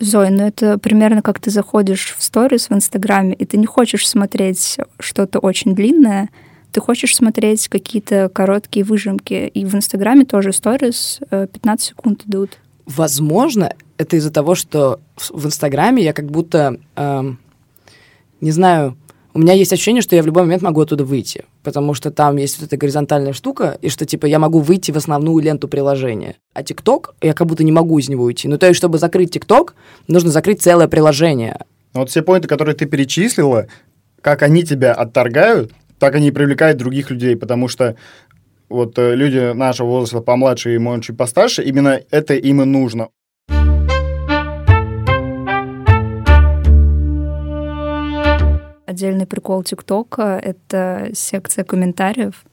Зой, 0.00 0.30
ну 0.30 0.46
это 0.46 0.76
примерно 0.78 1.22
как 1.22 1.38
ты 1.38 1.50
заходишь 1.50 2.16
в 2.18 2.22
сторис 2.22 2.68
в 2.68 2.74
Инстаграме, 2.74 3.34
и 3.34 3.44
ты 3.44 3.56
не 3.56 3.66
хочешь 3.66 4.08
смотреть 4.08 4.78
что-то 4.98 5.38
очень 5.38 5.74
длинное, 5.74 6.30
ты 6.74 6.80
хочешь 6.80 7.14
смотреть 7.14 7.68
какие-то 7.68 8.28
короткие 8.28 8.84
выжимки, 8.84 9.46
и 9.46 9.64
в 9.64 9.76
Инстаграме 9.76 10.24
тоже 10.24 10.52
сторис 10.52 11.20
15 11.30 11.62
э, 11.64 11.90
секунд 11.90 12.22
идут. 12.26 12.58
Возможно, 12.84 13.72
это 13.96 14.16
из-за 14.16 14.32
того, 14.32 14.56
что 14.56 14.98
в 15.16 15.46
Инстаграме 15.46 16.02
я 16.02 16.12
как 16.12 16.26
будто, 16.32 16.80
эм, 16.96 17.38
не 18.40 18.50
знаю, 18.50 18.98
у 19.34 19.38
меня 19.38 19.52
есть 19.52 19.72
ощущение, 19.72 20.02
что 20.02 20.16
я 20.16 20.22
в 20.24 20.26
любой 20.26 20.42
момент 20.42 20.62
могу 20.62 20.80
оттуда 20.80 21.04
выйти, 21.04 21.44
потому 21.62 21.94
что 21.94 22.10
там 22.10 22.38
есть 22.38 22.58
вот 22.58 22.66
эта 22.66 22.76
горизонтальная 22.76 23.32
штука, 23.32 23.78
и 23.80 23.88
что, 23.88 24.04
типа, 24.04 24.26
я 24.26 24.40
могу 24.40 24.58
выйти 24.58 24.90
в 24.90 24.96
основную 24.96 25.38
ленту 25.44 25.68
приложения. 25.68 26.34
А 26.54 26.64
ТикТок, 26.64 27.14
я 27.22 27.34
как 27.34 27.46
будто 27.46 27.62
не 27.62 27.72
могу 27.72 28.00
из 28.00 28.08
него 28.08 28.24
уйти. 28.24 28.48
Ну, 28.48 28.58
то 28.58 28.66
есть, 28.66 28.78
чтобы 28.78 28.98
закрыть 28.98 29.30
ТикТок, 29.30 29.76
нужно 30.08 30.30
закрыть 30.30 30.60
целое 30.60 30.88
приложение. 30.88 31.60
Вот 31.92 32.10
все 32.10 32.22
поинты, 32.22 32.48
которые 32.48 32.74
ты 32.74 32.86
перечислила, 32.86 33.68
как 34.20 34.42
они 34.42 34.64
тебя 34.64 34.92
отторгают, 34.92 35.72
так 35.98 36.14
они 36.14 36.28
и 36.28 36.32
привлекают 36.32 36.78
других 36.78 37.10
людей, 37.10 37.36
потому 37.36 37.68
что 37.68 37.96
вот 38.68 38.98
э, 38.98 39.14
люди 39.14 39.52
нашего 39.52 39.88
возраста 39.88 40.20
помладше 40.20 40.74
и, 40.74 40.78
может, 40.78 41.04
чуть 41.04 41.16
постарше, 41.16 41.62
именно 41.62 42.00
это 42.10 42.34
им 42.34 42.62
и 42.62 42.64
нужно. 42.64 43.08
Отдельный 48.86 49.26
прикол 49.26 49.64
ТикТока— 49.64 50.40
это 50.42 51.10
секция 51.14 51.64
комментариев. 51.64 52.44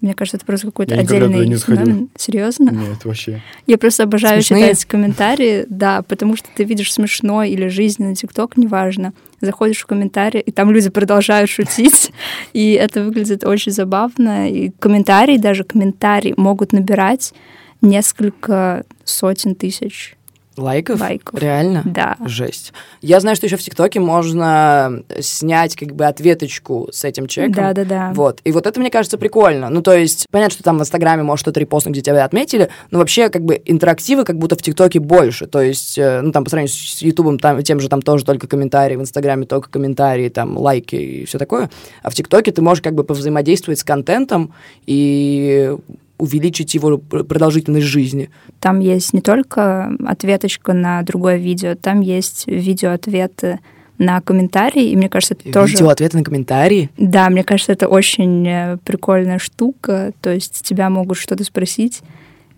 Мне 0.00 0.14
кажется, 0.14 0.36
это 0.36 0.46
просто 0.46 0.66
какой-то 0.66 0.94
Я 0.94 1.00
отдельный 1.00 1.48
не 1.48 1.54
заходил. 1.54 1.84
феномен. 1.84 2.08
Серьезно? 2.16 2.70
Нет, 2.70 3.04
вообще. 3.04 3.42
Я 3.66 3.78
просто 3.78 4.02
обожаю 4.02 4.42
Смешные? 4.42 4.64
читать 4.68 4.84
комментарии, 4.84 5.66
да, 5.70 6.02
потому 6.02 6.36
что 6.36 6.48
ты 6.54 6.64
видишь 6.64 6.92
смешной 6.92 7.50
или 7.50 7.68
жизненный 7.68 8.14
ТикТок, 8.14 8.56
неважно. 8.56 9.14
Заходишь 9.40 9.78
в 9.80 9.86
комментарии, 9.86 10.40
и 10.40 10.50
там 10.50 10.70
люди 10.70 10.90
продолжают 10.90 11.50
шутить, 11.50 12.12
и 12.52 12.72
это 12.72 13.02
выглядит 13.02 13.44
очень 13.44 13.72
забавно. 13.72 14.50
И 14.50 14.70
комментарии, 14.78 15.38
даже 15.38 15.64
комментарии 15.64 16.34
могут 16.36 16.72
набирать 16.72 17.32
несколько 17.80 18.84
сотен 19.04 19.54
тысяч 19.54 20.16
Лайков? 20.56 21.00
лайков. 21.00 21.40
Реально? 21.40 21.82
Да. 21.84 22.16
Жесть. 22.24 22.72
Я 23.02 23.20
знаю, 23.20 23.36
что 23.36 23.46
еще 23.46 23.56
в 23.56 23.62
ТикТоке 23.62 24.00
можно 24.00 25.02
снять 25.20 25.76
как 25.76 25.94
бы 25.94 26.06
ответочку 26.06 26.88
с 26.92 27.04
этим 27.04 27.26
человеком. 27.26 27.64
Да-да-да. 27.64 28.12
Вот. 28.14 28.40
И 28.44 28.52
вот 28.52 28.66
это, 28.66 28.80
мне 28.80 28.90
кажется, 28.90 29.18
прикольно. 29.18 29.68
Ну, 29.68 29.82
то 29.82 29.94
есть, 29.94 30.26
понятно, 30.30 30.54
что 30.54 30.62
там 30.62 30.78
в 30.78 30.80
Инстаграме 30.80 31.22
может 31.22 31.42
что-то 31.42 31.60
репостнуть, 31.60 31.94
где 31.94 32.02
тебя 32.02 32.24
отметили, 32.24 32.70
но 32.90 32.98
вообще, 32.98 33.28
как 33.28 33.42
бы, 33.42 33.60
интерактивы 33.64 34.24
как 34.24 34.38
будто 34.38 34.56
в 34.56 34.62
ТикТоке 34.62 34.98
больше. 35.00 35.46
То 35.46 35.60
есть, 35.60 35.98
э, 35.98 36.20
ну, 36.22 36.32
там, 36.32 36.44
по 36.44 36.50
сравнению 36.50 36.74
с 36.74 37.02
Ютубом, 37.02 37.38
там, 37.38 37.62
тем 37.62 37.80
же 37.80 37.88
там 37.88 38.02
тоже 38.02 38.24
только 38.24 38.46
комментарии, 38.46 38.96
в 38.96 39.00
Инстаграме 39.00 39.46
только 39.46 39.68
комментарии, 39.70 40.28
там, 40.28 40.56
лайки 40.56 40.96
и 40.96 41.24
все 41.26 41.38
такое. 41.38 41.70
А 42.02 42.10
в 42.10 42.14
ТикТоке 42.14 42.52
ты 42.52 42.62
можешь 42.62 42.82
как 42.82 42.94
бы 42.94 43.04
повзаимодействовать 43.04 43.78
с 43.78 43.84
контентом 43.84 44.54
и 44.86 45.76
увеличить 46.18 46.74
его 46.74 46.98
пр- 46.98 47.24
продолжительность 47.24 47.86
жизни. 47.86 48.30
Там 48.60 48.80
есть 48.80 49.12
не 49.12 49.20
только 49.20 49.90
ответочка 50.06 50.72
на 50.72 51.02
другое 51.02 51.36
видео, 51.36 51.74
там 51.74 52.00
есть 52.00 52.46
видео-ответы 52.46 53.60
на 53.98 54.20
комментарии, 54.20 54.90
и 54.90 54.96
мне 54.96 55.08
кажется, 55.08 55.34
это 55.34 55.50
тоже... 55.52 55.72
Видео, 55.72 55.88
ответы 55.88 56.18
на 56.18 56.24
комментарии. 56.24 56.90
Да, 56.98 57.30
мне 57.30 57.44
кажется, 57.44 57.72
это 57.72 57.88
очень 57.88 58.46
э, 58.46 58.78
прикольная 58.84 59.38
штука. 59.38 60.12
То 60.20 60.32
есть 60.32 60.62
тебя 60.62 60.90
могут 60.90 61.16
что-то 61.16 61.44
спросить, 61.44 62.02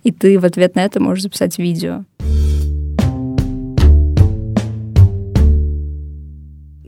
и 0.03 0.11
ты 0.11 0.38
в 0.38 0.45
ответ 0.45 0.75
на 0.75 0.85
это 0.85 1.00
можешь 1.00 1.23
записать 1.23 1.59
видео. 1.59 2.05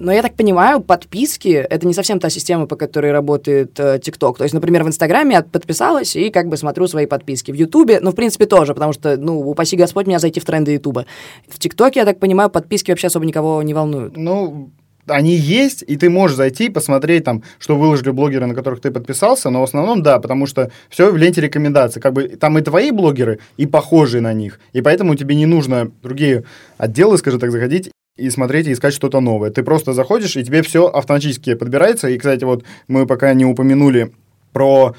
Но 0.00 0.12
я 0.12 0.22
так 0.22 0.34
понимаю, 0.34 0.80
подписки— 0.80 1.48
это 1.70 1.86
не 1.86 1.92
совсем 1.92 2.20
та 2.20 2.30
система, 2.30 2.66
по 2.66 2.74
которой 2.76 3.12
работает 3.12 3.78
э. 3.78 3.98
То 3.98 4.44
есть, 4.44 4.54
например, 4.54 4.82
в 4.82 4.88
Инстаграме 4.88 5.34
я 5.34 5.42
подписалась 5.42 6.16
и 6.16 6.30
как 6.30 6.48
бы 6.48 6.56
смотрю 6.56 6.86
свои 6.86 7.04
подписки. 7.04 7.52
В 7.52 7.54
Ютубе, 7.54 8.00
ну, 8.00 8.10
в 8.10 8.14
принципе, 8.14 8.46
тоже, 8.46 8.72
потому 8.72 8.94
что, 8.94 9.18
ну, 9.18 9.38
упаси 9.40 9.76
Господь 9.76 10.06
меня 10.06 10.18
зайти 10.18 10.40
в 10.40 10.44
тренды 10.46 10.72
Ютуба. 10.72 11.04
В 11.46 11.58
ТикТоке, 11.58 12.00
я 12.00 12.06
так 12.06 12.18
понимаю, 12.18 12.48
подписки 12.48 12.90
вообще 12.90 13.08
особо 13.08 13.26
никого 13.26 13.62
не 13.62 13.74
волнуют. 13.74 14.16
Ну, 14.16 14.70
они 15.06 15.34
есть, 15.34 15.84
и 15.86 15.96
ты 15.96 16.08
можешь 16.08 16.36
зайти 16.36 16.66
и 16.66 16.70
посмотреть 16.70 17.24
там, 17.24 17.42
что 17.58 17.76
выложили 17.76 18.10
блогеры, 18.10 18.46
на 18.46 18.54
которых 18.54 18.80
ты 18.80 18.90
подписался, 18.90 19.50
но 19.50 19.60
в 19.60 19.64
основном 19.64 20.02
да, 20.02 20.18
потому 20.18 20.46
что 20.46 20.70
все 20.88 21.10
в 21.10 21.16
ленте 21.18 21.42
рекомендаций. 21.42 22.00
Как 22.00 22.14
бы 22.14 22.28
там 22.28 22.56
и 22.56 22.62
твои 22.62 22.90
блогеры, 22.90 23.38
и 23.58 23.66
похожие 23.66 24.22
на 24.22 24.32
них. 24.32 24.60
И 24.72 24.80
поэтому 24.80 25.14
тебе 25.14 25.34
не 25.34 25.44
нужно 25.44 25.90
другие 26.02 26.44
отделы, 26.78 27.18
скажем 27.18 27.38
так, 27.38 27.50
заходить 27.50 27.90
и 28.20 28.30
смотреть 28.30 28.66
и 28.66 28.72
искать 28.72 28.94
что-то 28.94 29.20
новое. 29.20 29.50
Ты 29.50 29.62
просто 29.62 29.92
заходишь, 29.92 30.36
и 30.36 30.44
тебе 30.44 30.62
все 30.62 30.86
автоматически 30.86 31.54
подбирается. 31.54 32.08
И, 32.08 32.18
кстати, 32.18 32.44
вот 32.44 32.64
мы 32.88 33.06
пока 33.06 33.32
не 33.34 33.44
упомянули 33.44 34.12
про 34.52 34.94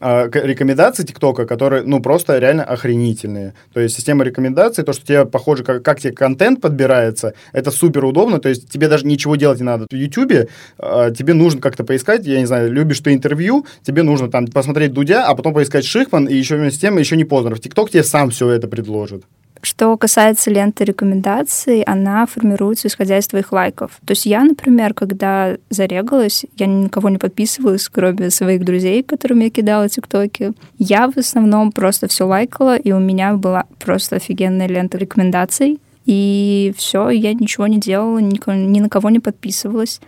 к- 0.00 0.30
рекомендации 0.34 1.04
ТикТока, 1.04 1.46
которые, 1.46 1.82
ну, 1.82 2.00
просто 2.00 2.38
реально 2.38 2.64
охренительные. 2.64 3.54
То 3.72 3.80
есть 3.80 3.94
система 3.96 4.24
рекомендаций, 4.24 4.84
то, 4.84 4.92
что 4.92 5.06
тебе, 5.06 5.24
похоже, 5.24 5.64
как, 5.64 5.82
как 5.82 6.00
тебе 6.00 6.12
контент 6.12 6.60
подбирается, 6.60 7.32
это 7.52 7.70
супер 7.70 8.04
удобно, 8.04 8.38
то 8.38 8.48
есть 8.48 8.68
тебе 8.68 8.88
даже 8.88 9.06
ничего 9.06 9.36
делать 9.36 9.60
не 9.60 9.64
надо. 9.64 9.86
В 9.90 9.94
Ютубе 9.94 10.48
э, 10.78 11.12
тебе 11.16 11.32
нужно 11.32 11.60
как-то 11.60 11.84
поискать, 11.84 12.26
я 12.26 12.38
не 12.38 12.46
знаю, 12.46 12.72
любишь 12.72 13.00
ты 13.00 13.14
интервью, 13.14 13.66
тебе 13.82 14.02
нужно 14.02 14.30
там 14.30 14.46
посмотреть 14.46 14.92
Дудя, 14.92 15.26
а 15.26 15.34
потом 15.34 15.54
поискать 15.54 15.84
Шихман, 15.84 16.26
и 16.26 16.34
еще 16.34 16.56
вместе 16.56 16.78
с 16.78 16.80
тем 16.80 16.98
еще 16.98 17.16
не 17.16 17.24
поздно. 17.24 17.54
В 17.54 17.60
ТикТок 17.60 17.90
тебе 17.90 18.02
сам 18.02 18.30
все 18.30 18.50
это 18.50 18.68
предложит. 18.68 19.24
Что 19.64 19.96
касается 19.96 20.50
ленты 20.50 20.84
рекомендаций, 20.84 21.80
она 21.82 22.26
формируется 22.26 22.88
исходя 22.88 23.16
из 23.16 23.26
твоих 23.26 23.50
лайков. 23.50 23.92
То 24.04 24.12
есть 24.12 24.26
я, 24.26 24.44
например, 24.44 24.92
когда 24.92 25.56
зарегалась, 25.70 26.44
я 26.58 26.66
ни 26.66 26.82
на 26.82 26.88
кого 26.90 27.08
не 27.08 27.16
подписывалась, 27.16 27.88
кроме 27.88 28.28
своих 28.28 28.62
друзей, 28.62 29.02
которым 29.02 29.40
я 29.40 29.48
кидала 29.48 29.88
тиктоки. 29.88 30.52
Я 30.76 31.10
в 31.10 31.16
основном 31.16 31.72
просто 31.72 32.08
все 32.08 32.24
лайкала, 32.26 32.76
и 32.76 32.92
у 32.92 32.98
меня 32.98 33.32
была 33.34 33.64
просто 33.78 34.16
офигенная 34.16 34.68
лента 34.68 34.98
рекомендаций. 34.98 35.80
И 36.04 36.74
все, 36.76 37.08
я 37.08 37.32
ничего 37.32 37.66
не 37.66 37.80
делала, 37.80 38.18
ни 38.18 38.80
на 38.80 38.88
кого 38.90 39.08
не 39.08 39.20
подписывалась. 39.20 40.00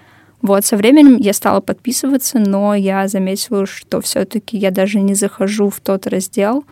Вот, 0.43 0.67
со 0.67 0.77
временем 0.77 1.17
я 1.17 1.33
стала 1.33 1.61
подписываться, 1.61 2.39
но 2.39 2.75
я 2.75 3.09
заметила, 3.09 3.65
что 3.65 4.03
все-таки 4.03 4.59
я 4.59 4.71
даже 4.71 5.01
не 5.01 5.15
захожу 5.15 5.71
в 5.71 5.81
тот 5.81 6.07
раздел 6.07 6.65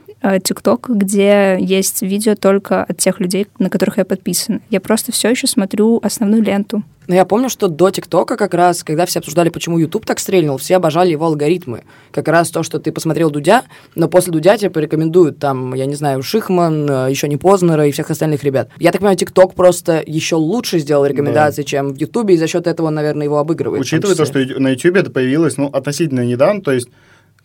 ТикТок, 0.42 0.88
где 0.88 1.56
есть 1.60 2.02
видео 2.02 2.34
только 2.34 2.82
от 2.82 2.98
тех 2.98 3.20
людей, 3.20 3.46
на 3.58 3.70
которых 3.70 3.98
я 3.98 4.04
подписана. 4.04 4.60
Я 4.70 4.80
просто 4.80 5.12
все 5.12 5.30
еще 5.30 5.46
смотрю 5.46 6.00
основную 6.02 6.42
ленту. 6.42 6.82
Но 7.06 7.14
я 7.14 7.24
помню, 7.24 7.48
что 7.48 7.68
до 7.68 7.90
ТикТока 7.90 8.36
как 8.36 8.54
раз, 8.54 8.82
когда 8.82 9.04
все 9.06 9.18
обсуждали, 9.18 9.50
почему 9.50 9.78
YouTube 9.78 10.06
так 10.06 10.18
стрельнул, 10.18 10.56
все 10.56 10.76
обожали 10.76 11.10
его 11.10 11.26
алгоритмы. 11.26 11.84
Как 12.10 12.28
раз 12.28 12.50
то, 12.50 12.62
что 12.62 12.78
ты 12.78 12.92
посмотрел 12.92 13.30
Дудя, 13.30 13.64
но 13.94 14.08
после 14.08 14.32
Дудя 14.32 14.56
тебе 14.56 14.70
порекомендуют 14.70 15.38
там, 15.38 15.74
я 15.74 15.86
не 15.86 15.94
знаю, 15.94 16.22
Шихман, 16.22 16.88
э, 16.88 17.10
еще 17.10 17.28
не 17.28 17.36
Познера 17.36 17.86
и 17.86 17.90
всех 17.90 18.10
остальных 18.10 18.42
ребят. 18.42 18.70
Я 18.78 18.90
так 18.90 19.00
понимаю, 19.00 19.18
ТикТок 19.18 19.54
просто 19.54 20.02
еще 20.06 20.36
лучше 20.36 20.78
сделал 20.78 21.04
рекомендации, 21.04 21.62
чем 21.62 21.92
в 21.92 21.96
Ютубе, 21.96 22.34
и 22.34 22.38
за 22.38 22.46
счет 22.46 22.66
этого, 22.66 22.90
наверное, 22.90 23.24
его 23.24 23.38
обыгрывает. 23.38 23.82
Учитывая 23.82 24.16
то, 24.16 24.24
что 24.24 24.38
на 24.38 24.70
YouTube 24.70 24.96
это 24.96 25.10
появилось, 25.10 25.56
ну, 25.58 25.66
относительно 25.66 26.24
недавно, 26.24 26.62
то 26.62 26.72
есть 26.72 26.88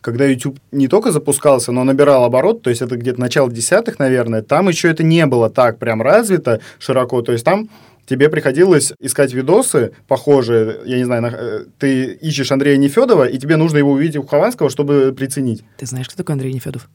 когда 0.00 0.24
YouTube 0.26 0.58
не 0.72 0.88
только 0.88 1.12
запускался, 1.12 1.72
но 1.72 1.84
набирал 1.84 2.24
оборот, 2.24 2.62
то 2.62 2.70
есть 2.70 2.82
это 2.82 2.96
где-то 2.96 3.20
начало 3.20 3.50
десятых, 3.50 3.98
наверное, 3.98 4.42
там 4.42 4.68
еще 4.68 4.88
это 4.90 5.02
не 5.02 5.26
было 5.26 5.50
так 5.50 5.78
прям 5.78 6.00
развито 6.02 6.60
широко, 6.78 7.22
то 7.22 7.32
есть 7.32 7.44
там 7.44 7.68
тебе 8.06 8.28
приходилось 8.28 8.92
искать 9.00 9.32
видосы 9.32 9.92
похожие, 10.08 10.78
я 10.84 10.96
не 10.98 11.04
знаю, 11.04 11.22
на- 11.22 11.28
э, 11.32 11.64
ты 11.78 12.04
ищешь 12.14 12.50
Андрея 12.50 12.76
Нефедова, 12.76 13.24
и 13.24 13.38
тебе 13.38 13.56
нужно 13.56 13.78
его 13.78 13.92
увидеть 13.92 14.16
у 14.16 14.26
Хованского, 14.26 14.70
чтобы 14.70 15.12
приценить. 15.16 15.62
Ты 15.76 15.86
знаешь, 15.86 16.08
кто 16.08 16.16
такой 16.16 16.34
Андрей 16.34 16.52
Нефедов? 16.52 16.88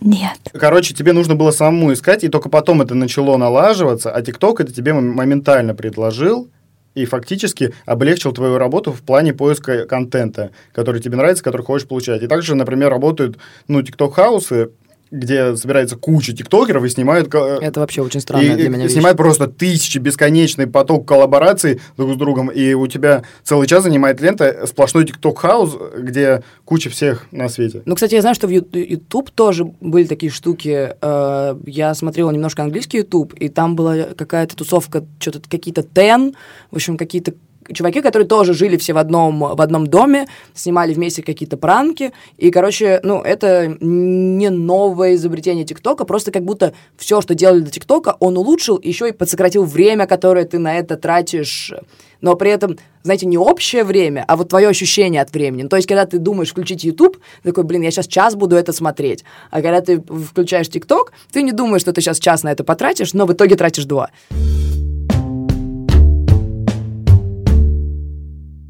Нет. 0.00 0.38
Короче, 0.52 0.92
тебе 0.92 1.12
нужно 1.12 1.36
было 1.36 1.50
самому 1.52 1.92
искать, 1.92 2.22
и 2.24 2.28
только 2.28 2.48
потом 2.50 2.82
это 2.82 2.94
начало 2.94 3.36
налаживаться, 3.38 4.10
а 4.10 4.20
ТикТок 4.22 4.60
это 4.60 4.72
тебе 4.72 4.92
мом- 4.92 5.14
моментально 5.14 5.74
предложил 5.74 6.48
и 6.96 7.04
фактически 7.04 7.74
облегчил 7.84 8.32
твою 8.32 8.58
работу 8.58 8.90
в 8.90 9.02
плане 9.02 9.34
поиска 9.34 9.84
контента, 9.84 10.50
который 10.72 11.00
тебе 11.00 11.16
нравится, 11.16 11.44
который 11.44 11.62
хочешь 11.62 11.86
получать. 11.86 12.22
И 12.22 12.26
также, 12.26 12.56
например, 12.56 12.90
работают, 12.90 13.36
ну, 13.68 13.82
ТикТок-хаусы, 13.82 14.70
где 15.10 15.54
собирается 15.56 15.96
куча 15.96 16.32
тиктокеров 16.32 16.84
и 16.84 16.88
снимают... 16.88 17.28
ко- 17.28 17.58
Это 17.60 17.80
вообще 17.80 18.02
очень 18.02 18.18
и, 18.18 18.22
странная 18.22 18.54
для 18.56 18.66
и 18.66 18.68
меня 18.68 18.84
вещь. 18.84 18.92
снимают 18.92 19.16
просто 19.16 19.46
тысячи, 19.46 19.98
бесконечный 19.98 20.66
поток 20.66 21.06
коллабораций 21.06 21.80
друг 21.96 22.14
с 22.14 22.16
другом, 22.16 22.48
и 22.50 22.74
у 22.74 22.86
тебя 22.86 23.22
целый 23.44 23.66
час 23.68 23.84
занимает 23.84 24.20
лента 24.20 24.66
сплошной 24.66 25.04
тикток-хаус, 25.04 25.76
где 25.98 26.42
куча 26.64 26.90
всех 26.90 27.26
на 27.30 27.48
свете. 27.48 27.82
Ну, 27.84 27.94
кстати, 27.94 28.14
я 28.14 28.20
знаю, 28.20 28.34
что 28.34 28.46
в 28.46 28.50
YouTube 28.50 29.30
тоже 29.30 29.64
были 29.80 30.04
такие 30.06 30.30
штуки. 30.32 30.90
Э, 31.00 31.56
Я 31.66 31.94
смотрела 31.94 32.30
немножко 32.30 32.62
английский 32.62 32.98
YouTube, 32.98 33.34
и 33.34 33.48
там 33.48 33.76
была 33.76 33.96
какая-то 34.16 34.56
тусовка, 34.56 35.04
что-то 35.20 35.40
какие-то 35.48 35.82
Ten, 35.82 36.34
в 36.70 36.76
общем, 36.76 36.96
какие-то 36.96 37.32
чуваки, 37.72 38.00
которые 38.00 38.28
тоже 38.28 38.54
жили 38.54 38.76
все 38.76 38.92
в 38.92 38.98
одном, 38.98 39.38
в 39.38 39.60
одном 39.60 39.86
доме, 39.86 40.26
снимали 40.54 40.94
вместе 40.94 41.22
какие-то 41.22 41.56
пранки, 41.56 42.12
и, 42.36 42.50
короче, 42.50 43.00
ну, 43.02 43.20
это 43.20 43.76
не 43.80 44.50
новое 44.50 45.14
изобретение 45.14 45.64
ТикТока, 45.64 46.04
просто 46.04 46.30
как 46.30 46.44
будто 46.44 46.74
все, 46.96 47.20
что 47.20 47.34
делали 47.34 47.60
до 47.60 47.70
ТикТока, 47.70 48.16
он 48.20 48.36
улучшил, 48.36 48.80
еще 48.82 49.08
и 49.08 49.12
подсократил 49.12 49.64
время, 49.64 50.06
которое 50.06 50.44
ты 50.44 50.58
на 50.58 50.76
это 50.78 50.96
тратишь, 50.96 51.72
но 52.20 52.34
при 52.34 52.50
этом, 52.50 52.78
знаете, 53.02 53.26
не 53.26 53.38
общее 53.38 53.84
время, 53.84 54.24
а 54.26 54.36
вот 54.36 54.48
твое 54.48 54.68
ощущение 54.68 55.20
от 55.22 55.32
времени. 55.32 55.64
Ну, 55.64 55.68
то 55.68 55.76
есть, 55.76 55.88
когда 55.88 56.06
ты 56.06 56.18
думаешь 56.18 56.50
включить 56.50 56.84
YouTube, 56.84 57.18
такой, 57.42 57.64
блин, 57.64 57.82
я 57.82 57.90
сейчас 57.90 58.06
час 58.06 58.34
буду 58.34 58.56
это 58.56 58.72
смотреть. 58.72 59.24
А 59.50 59.62
когда 59.62 59.80
ты 59.80 60.00
включаешь 60.00 60.68
ТикТок, 60.68 61.12
ты 61.32 61.42
не 61.42 61.52
думаешь, 61.52 61.82
что 61.82 61.92
ты 61.92 62.00
сейчас 62.00 62.18
час 62.18 62.42
на 62.42 62.52
это 62.52 62.64
потратишь, 62.64 63.14
но 63.14 63.26
в 63.26 63.32
итоге 63.32 63.56
тратишь 63.56 63.84
два. 63.84 64.10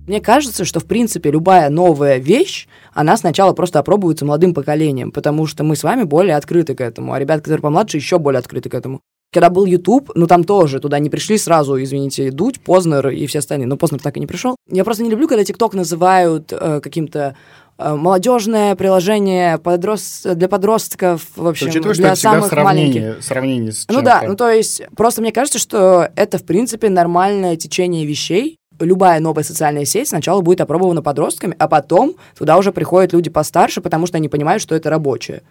Мне 0.07 0.21
кажется, 0.21 0.65
что, 0.65 0.81
в 0.81 0.85
принципе, 0.85 1.31
любая 1.31 1.69
новая 1.69 2.19
вещь, 2.19 2.69
она 2.93 3.17
сначала 3.17 3.53
просто 3.53 3.81
опробуется 3.81 4.25
молодым 4.25 4.55
поколением, 4.55 5.11
потому 5.11 5.47
что 5.47 5.65
мы 5.65 5.75
с 5.75 5.83
вами 5.83 6.05
более 6.05 6.37
открыты 6.37 6.75
к 6.75 6.81
этому, 6.81 7.13
а 7.13 7.19
ребята, 7.19 7.43
которые 7.43 7.63
помладше, 7.63 7.97
еще 7.97 8.19
более 8.19 8.39
открыты 8.39 8.69
к 8.69 8.75
этому. 8.75 9.01
Когда 9.33 9.51
был 9.51 9.67
YouTube, 9.67 10.13
ну 10.15 10.27
там 10.29 10.45
тоже 10.45 10.79
туда 10.79 10.99
не 11.01 11.11
пришли 11.11 11.37
сразу, 11.37 11.83
извините, 11.83 12.31
Дудь, 12.31 12.61
Познер 12.61 13.09
и 13.09 13.27
все 13.27 13.41
остальные. 13.41 13.67
Но 13.67 13.77
Познер 13.77 14.01
так 14.01 14.17
и 14.17 14.21
не 14.21 14.27
пришел. 14.27 14.57
Я 14.71 14.85
просто 14.85 15.03
не 15.03 15.11
люблю, 15.11 15.27
когда 15.27 15.45
ТикТок 15.45 15.75
называют 15.75 16.53
э, 16.53 16.81
каким-то 16.81 17.37
э, 17.77 17.95
молодежное 17.95 18.77
приложение 18.77 19.57
подрос- 19.59 20.35
для 20.35 20.49
подростков, 20.49 21.23
в 21.35 21.49
общем, 21.49 21.69
Учитывая, 21.69 21.95
что 21.95 22.03
для 22.05 22.15
всегда 22.15 22.31
самых 22.31 22.53
маленьких. 22.53 22.93
сравнение, 22.95 23.17
сравнение 23.23 23.73
с 23.73 23.87
Ну 23.89 24.01
да, 24.01 24.23
ну 24.27 24.37
то 24.37 24.49
есть 24.49 24.83
просто 24.97 25.21
мне 25.21 25.33
кажется, 25.33 25.59
что 25.59 26.09
это 26.15 26.39
в 26.39 26.45
принципе 26.45 26.89
нормальное 26.89 27.57
течение 27.57 28.07
вещей. 28.07 28.59
Любая 28.81 29.21
новая 29.21 29.45
социальная 29.45 29.85
сеть 29.85 30.09
сначала 30.09 30.41
будет 30.41 30.61
опробована 30.61 31.03
подростками, 31.03 31.55
а 31.59 31.69
потом 31.69 32.15
туда 32.37 32.57
уже 32.59 32.73
приходят 32.73 33.13
люди 33.13 33.31
постарше, 33.31 33.81
потому 33.81 34.07
что 34.07 34.19
они 34.19 34.29
понимают, 34.29 34.63
что 34.63 34.75
это 34.75 34.91
рабочее. 34.91 35.43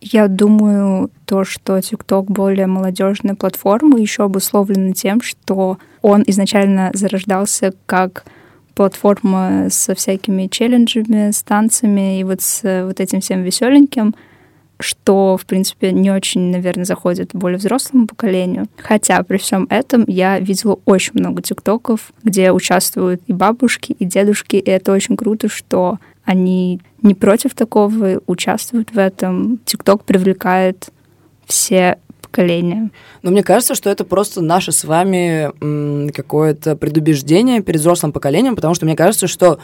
Я 0.00 0.28
думаю, 0.28 1.10
то, 1.26 1.44
что 1.44 1.76
TikTok 1.76 2.24
более 2.24 2.66
молодежная 2.66 3.34
платформа, 3.34 3.98
еще 3.98 4.24
обусловлено 4.24 4.92
тем, 4.92 5.20
что 5.20 5.76
он 6.00 6.24
изначально 6.26 6.90
зарождался 6.94 7.74
как 7.84 8.24
платформа 8.74 9.66
со 9.68 9.94
всякими 9.94 10.46
челленджами, 10.46 11.32
с 11.32 11.42
танцами 11.42 12.18
и 12.18 12.24
вот 12.24 12.40
с 12.40 12.84
вот 12.86 12.98
этим 12.98 13.20
всем 13.20 13.42
веселеньким, 13.42 14.14
что, 14.80 15.36
в 15.36 15.46
принципе, 15.46 15.92
не 15.92 16.10
очень, 16.10 16.50
наверное, 16.50 16.84
заходит 16.84 17.30
более 17.32 17.58
взрослому 17.58 18.06
поколению. 18.06 18.66
Хотя 18.76 19.22
при 19.22 19.38
всем 19.38 19.66
этом 19.70 20.04
я 20.06 20.38
видела 20.38 20.78
очень 20.84 21.12
много 21.14 21.42
тиктоков, 21.42 22.12
где 22.22 22.52
участвуют 22.52 23.22
и 23.26 23.32
бабушки, 23.32 23.92
и 23.92 24.04
дедушки, 24.04 24.56
и 24.56 24.70
это 24.70 24.92
очень 24.92 25.16
круто, 25.16 25.48
что 25.48 25.98
они 26.24 26.80
не 27.02 27.14
против 27.14 27.54
такого, 27.54 28.20
участвуют 28.26 28.92
в 28.92 28.98
этом. 28.98 29.58
ТикТок 29.64 30.04
привлекает 30.04 30.90
все 31.46 31.98
поколения. 32.22 32.90
Но 33.22 33.30
мне 33.32 33.42
кажется, 33.42 33.74
что 33.74 33.90
это 33.90 34.04
просто 34.04 34.40
наше 34.40 34.70
с 34.70 34.84
вами 34.84 36.10
какое-то 36.12 36.76
предубеждение 36.76 37.60
перед 37.60 37.80
взрослым 37.80 38.12
поколением, 38.12 38.54
потому 38.54 38.74
что 38.74 38.86
мне 38.86 38.94
кажется, 38.96 39.26
что 39.26 39.58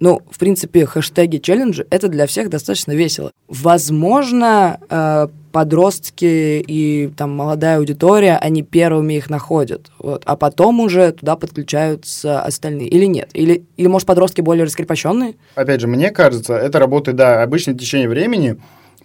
ну, 0.00 0.22
в 0.30 0.38
принципе, 0.38 0.86
хэштеги 0.86 1.36
челленджи— 1.38 1.86
это 1.90 2.08
для 2.08 2.26
всех 2.26 2.48
достаточно 2.48 2.92
весело. 2.92 3.32
Возможно, 3.48 4.80
э, 4.88 5.28
подростки 5.52 6.64
и 6.66 7.10
там 7.16 7.36
молодая 7.36 7.78
аудитория, 7.78 8.38
они 8.38 8.62
первыми 8.62 9.14
их 9.14 9.28
находят, 9.28 9.90
вот, 9.98 10.22
а 10.24 10.36
потом 10.36 10.80
уже 10.80 11.12
туда 11.12 11.36
подключаются 11.36 12.40
остальные. 12.40 12.88
Или 12.88 13.04
нет? 13.04 13.28
Или, 13.34 13.64
или 13.76 13.86
может, 13.86 14.06
подростки 14.06 14.40
более 14.40 14.64
раскрепощенные? 14.64 15.34
Опять 15.54 15.80
же, 15.80 15.86
мне 15.86 16.10
кажется, 16.10 16.54
это 16.56 16.78
работает, 16.78 17.16
да, 17.16 17.42
обычное 17.42 17.74
течение 17.74 18.08
времени, 18.08 18.56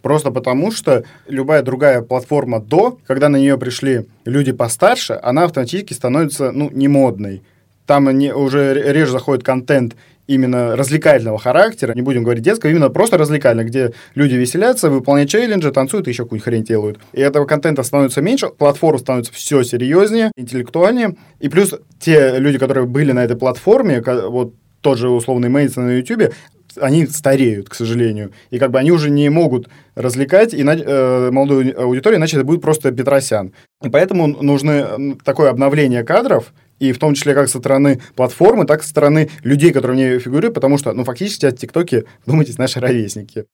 Просто 0.02 0.30
потому, 0.30 0.72
что 0.72 1.04
любая 1.28 1.64
другая 1.64 2.04
платформа 2.04 2.60
до, 2.60 3.00
когда 3.08 3.28
на 3.28 3.38
нее 3.38 3.58
пришли 3.58 4.06
люди 4.24 4.52
постарше, 4.52 5.20
она 5.24 5.46
автоматически 5.46 5.94
становится, 5.94 6.52
ну, 6.52 6.70
не 6.72 6.88
модной. 6.88 7.42
Там 7.88 8.16
не, 8.16 8.32
уже 8.32 8.76
реже 8.76 9.14
заходит 9.14 9.44
контент 9.44 9.96
именно 10.28 10.76
развлекательного 10.76 11.38
характера, 11.38 11.94
не 11.94 12.02
будем 12.02 12.24
говорить 12.24 12.44
детского, 12.44 12.70
именно 12.70 12.90
просто 12.90 13.18
развлекательного, 13.18 13.68
где 13.68 13.94
люди 14.16 14.36
веселятся, 14.36 14.90
выполняют 14.90 15.30
челленджи, 15.30 15.72
танцуют 15.72 16.08
и 16.08 16.12
еще 16.12 16.24
какую-нибудь 16.24 16.46
хрень 16.46 16.64
делают. 16.64 17.00
И 17.14 17.22
этого 17.22 17.46
контента 17.46 17.84
становится 17.84 18.22
меньше, 18.22 18.48
платформа 18.50 19.00
становится 19.00 19.34
все 19.34 19.64
серьезнее, 19.64 20.32
интеллектуальнее. 20.36 21.16
И 21.40 21.50
плюс 21.50 21.74
те 22.00 22.38
люди, 22.38 22.58
которые 22.58 22.86
были 22.86 23.12
на 23.12 23.24
этой 23.24 23.38
платформе, 23.38 24.02
вот 24.02 24.54
тот 24.82 24.98
же 24.98 25.10
условный 25.10 25.50
Мейсон 25.50 25.88
на 25.88 25.98
YouTube, 25.98 26.34
они 26.80 27.06
стареют, 27.08 27.70
к 27.70 27.74
сожалению. 27.74 28.32
И 28.50 28.60
как 28.60 28.72
бы 28.72 28.80
они 28.80 28.92
уже 28.92 29.10
не 29.10 29.30
могут 29.30 29.70
развлекать 29.96 30.54
и, 30.54 30.62
э, 30.64 31.32
молодую 31.32 31.82
аудиторию, 31.82 32.20
иначе 32.20 32.38
это 32.38 32.46
будет 32.46 32.62
просто 32.62 32.92
Петросян. 32.92 33.54
И 33.84 33.90
поэтому 33.90 34.28
нужно 34.28 35.16
такое 35.24 35.50
обновление 35.50 36.04
кадров, 36.04 36.54
и 36.80 36.92
в 36.92 37.00
том 37.00 37.14
числе 37.14 37.34
как 37.34 37.50
со 37.50 37.60
стороны 37.60 38.02
платформы, 38.16 38.66
так 38.66 38.82
и 38.82 38.84
со 38.84 38.90
стороны 38.90 39.30
людей, 39.44 39.72
которые 39.72 39.96
в 39.96 40.00
ней 40.00 40.20
фигурируют, 40.20 40.56
потому 40.56 40.78
что, 40.78 40.94
ну, 40.94 41.04
фактически 41.04 41.46
от 41.46 41.58
ТикТоки, 41.58 42.06
думайте, 42.26 42.54
наши 42.58 42.80
ровесники. 42.80 43.46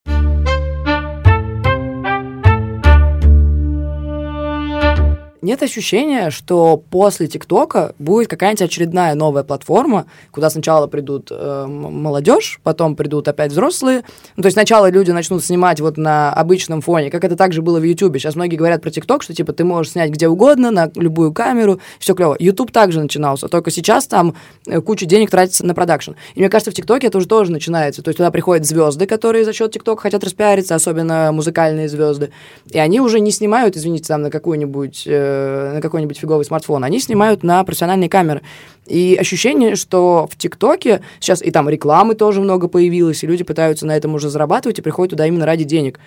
Нет 5.42 5.64
ощущения, 5.64 6.30
что 6.30 6.78
после 6.90 7.28
ТикТока 7.28 7.96
будет 8.00 8.28
какая-нибудь 8.28 8.62
очередная 8.62 9.16
новая 9.16 9.44
платформа, 9.44 10.06
куда 10.32 10.50
сначала 10.50 10.88
придут 10.88 11.30
э, 11.32 11.66
молодежь, 11.68 12.60
потом 12.64 12.96
придут 12.96 13.28
опять 13.28 13.52
взрослые. 13.52 14.04
Ну, 14.36 14.44
то 14.44 14.48
есть 14.48 14.56
сначала 14.56 14.90
люди 14.90 15.12
начнут 15.12 15.44
снимать 15.44 15.80
вот 15.80 15.98
на 15.98 16.32
обычном 16.32 16.82
фоне, 16.82 17.10
как 17.10 17.24
это 17.24 17.36
также 17.36 17.62
было 17.62 17.80
в 17.80 17.84
Ютубе. 17.84 18.20
Сейчас 18.20 18.36
многие 18.36 18.56
говорят 18.56 18.82
про 18.82 18.92
ТикТок, 18.92 19.24
что 19.24 19.34
типа 19.34 19.54
ты 19.54 19.64
можешь 19.64 19.94
снять 19.94 20.12
где 20.12 20.28
угодно, 20.28 20.72
на 20.72 20.92
любую 20.96 21.34
камеру, 21.34 21.80
все 22.00 22.14
клево. 22.14 22.36
Ютуб 22.40 22.72
также 22.72 23.02
начинался, 23.02 23.48
только 23.48 23.72
сейчас 23.72 24.08
там 24.08 24.36
э, 24.68 24.80
куча 24.82 25.06
денег 25.06 25.32
тратится 25.32 25.66
на 25.66 25.74
продакшн. 25.74 26.12
И 26.36 26.40
мне 26.40 26.50
кажется, 26.50 26.72
в 26.72 26.74
ТикТоке 26.74 27.08
это 27.08 27.18
уже 27.18 27.28
тоже 27.28 27.52
начинается. 27.52 28.04
То 28.04 28.10
есть 28.10 28.18
туда 28.18 28.30
приходят 28.30 28.68
звезды, 28.68 29.08
которые 29.08 29.44
за 29.46 29.54
счет 29.54 29.72
ТикТока 29.72 30.04
хотят 30.04 30.24
распиариться, 30.24 30.76
особенно 30.76 31.32
музыкальные 31.32 31.90
звезды. 31.90 32.32
И 32.70 32.78
они 32.78 33.02
уже 33.02 33.20
не 33.20 33.32
снимают, 33.32 33.76
извините, 33.76 34.08
там 34.08 34.22
на 34.22 34.30
какую-нибудь 34.30 35.04
э, 35.08 35.31
Э, 35.32 35.74
на 35.74 35.82
какой-нибудь 35.82 36.18
фиговый 36.18 36.46
смартфон, 36.46 36.84
они 36.84 37.00
снимают 37.00 37.44
на 37.44 37.64
профессиональные 37.64 38.10
камеры. 38.10 38.42
И 38.88 39.18
ощущение, 39.20 39.76
что 39.76 40.28
в 40.30 40.38
ТикТоке 40.38 41.02
сейчас 41.20 41.42
и 41.42 41.52
там 41.52 41.70
рекламы 41.70 42.16
тоже 42.16 42.42
много 42.42 42.68
появилось, 42.68 43.24
и 43.24 43.28
люди 43.28 43.44
пытаются 43.44 43.86
на 43.86 43.96
этом 43.96 44.14
уже 44.14 44.30
зарабатывать 44.30 44.80
и 44.80 44.82
приходят 44.82 45.12
туда 45.12 45.26
именно 45.26 45.46
ради 45.46 45.64
денег. 45.64 46.00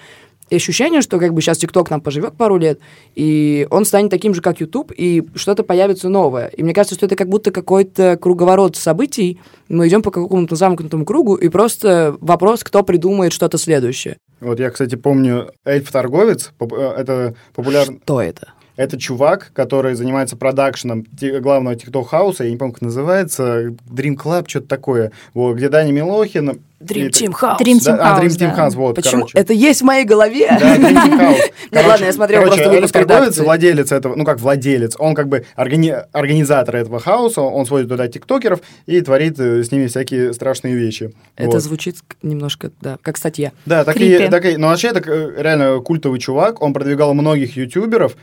И 0.51 0.57
ощущение, 0.57 1.01
что 1.01 1.19
как 1.19 1.33
бы 1.33 1.41
сейчас 1.41 1.59
ТикТок 1.59 1.91
нам 1.91 2.03
поживет 2.03 2.37
пару 2.37 2.59
лет, 2.59 2.79
и 3.15 3.67
он 3.71 3.87
станет 3.87 4.11
таким 4.11 4.35
же, 4.35 4.43
как 4.43 4.61
YouTube, 4.61 4.93
и 4.95 5.27
что-то 5.35 5.63
появится 5.63 6.11
новое. 6.11 6.49
И 6.49 6.63
мне 6.63 6.75
кажется, 6.75 6.95
что 6.95 7.07
это 7.07 7.17
как 7.17 7.29
будто 7.31 7.51
какой-то 7.51 8.19
круговорот 8.21 8.77
событий. 8.77 9.41
Мы 9.69 9.89
идем 9.89 10.03
по 10.03 10.11
какому-то 10.11 10.55
замкнутому 10.55 11.07
кругу, 11.07 11.37
и 11.37 11.49
просто 11.49 12.17
вопрос, 12.21 12.63
кто 12.63 12.83
придумает 12.83 13.33
что-то 13.33 13.57
следующее. 13.57 14.19
Вот 14.41 14.61
я, 14.61 14.71
кстати, 14.71 14.97
помню 14.97 15.51
эльф-торговец, 15.65 16.53
э, 16.61 16.95
это 16.99 17.35
популярный... 17.55 18.01
Что 18.05 18.21
это? 18.21 18.53
Это 18.77 18.99
чувак, 18.99 19.51
который 19.55 19.95
занимается 19.95 20.37
продакшеном 20.37 21.07
главного 21.41 21.75
TikTok 21.75 22.07
хауса, 22.07 22.45
я 22.45 22.51
не 22.51 22.57
помню, 22.57 22.75
как 22.75 22.83
называется, 22.83 23.69
Dream 23.89 24.17
Club, 24.17 24.49
что-то 24.49 24.67
такое, 24.67 25.13
вот, 25.33 25.55
где 25.55 25.69
Дани 25.69 25.93
Милохин... 25.93 26.61
Dream 26.81 27.09
Team 27.09 27.33
House. 27.33 27.59
Dream 27.61 27.79
Team 27.79 27.97
да, 27.97 27.97
House, 27.97 28.19
а, 28.19 28.23
Dream 28.23 28.29
Team 28.29 28.55
да. 28.55 28.67
House, 28.67 28.75
вот, 28.75 28.97
Почему? 28.97 29.23
короче. 29.23 29.39
Это 29.39 29.53
есть 29.55 29.81
в 29.81 29.85
моей 29.85 30.05
голове? 30.05 30.49
Да, 30.49 30.77
Dream 30.77 30.93
Team 30.93 31.19
House. 31.19 31.41
Короче, 31.71 31.89
ладно, 31.89 32.05
я 32.05 32.13
смотрел 32.13 32.43
просто 32.43 32.69
выпуск 32.69 32.93
торговец, 32.93 33.39
владелец 33.39 33.93
этого, 33.93 34.17
ну 34.17 34.25
как 34.25 34.39
владелец, 34.39 34.95
он 34.99 35.15
как 35.15 35.29
бы 35.29 35.47
органи 35.57 35.95
организатор 36.13 36.77
этого 36.77 37.01
хаоса, 37.01 37.41
он 37.41 37.65
сводит 37.65 37.89
туда 37.89 38.07
тиктокеров 38.09 38.61
и 38.87 39.01
творит 39.01 39.41
э, 39.41 39.65
с 39.65 39.73
ними 39.73 39.87
всякие 39.87 40.35
страшные 40.35 40.75
вещи. 40.75 41.13
Это 41.37 41.53
вот. 41.53 41.63
звучит 41.63 41.97
немножко, 42.23 42.71
да, 42.81 42.99
как 43.01 43.17
статья. 43.17 43.53
Да, 43.65 43.85
так 43.85 43.97
и, 43.97 44.29
так 44.29 44.45
и, 44.45 44.57
но 44.57 44.69
вообще 44.69 44.89
это 44.89 45.01
э, 45.11 45.43
реально 45.43 45.81
культовый 45.81 46.19
чувак, 46.19 46.61
он 46.61 46.75
продвигал 46.75 47.15
многих 47.15 47.57
ютуберов, 47.57 48.15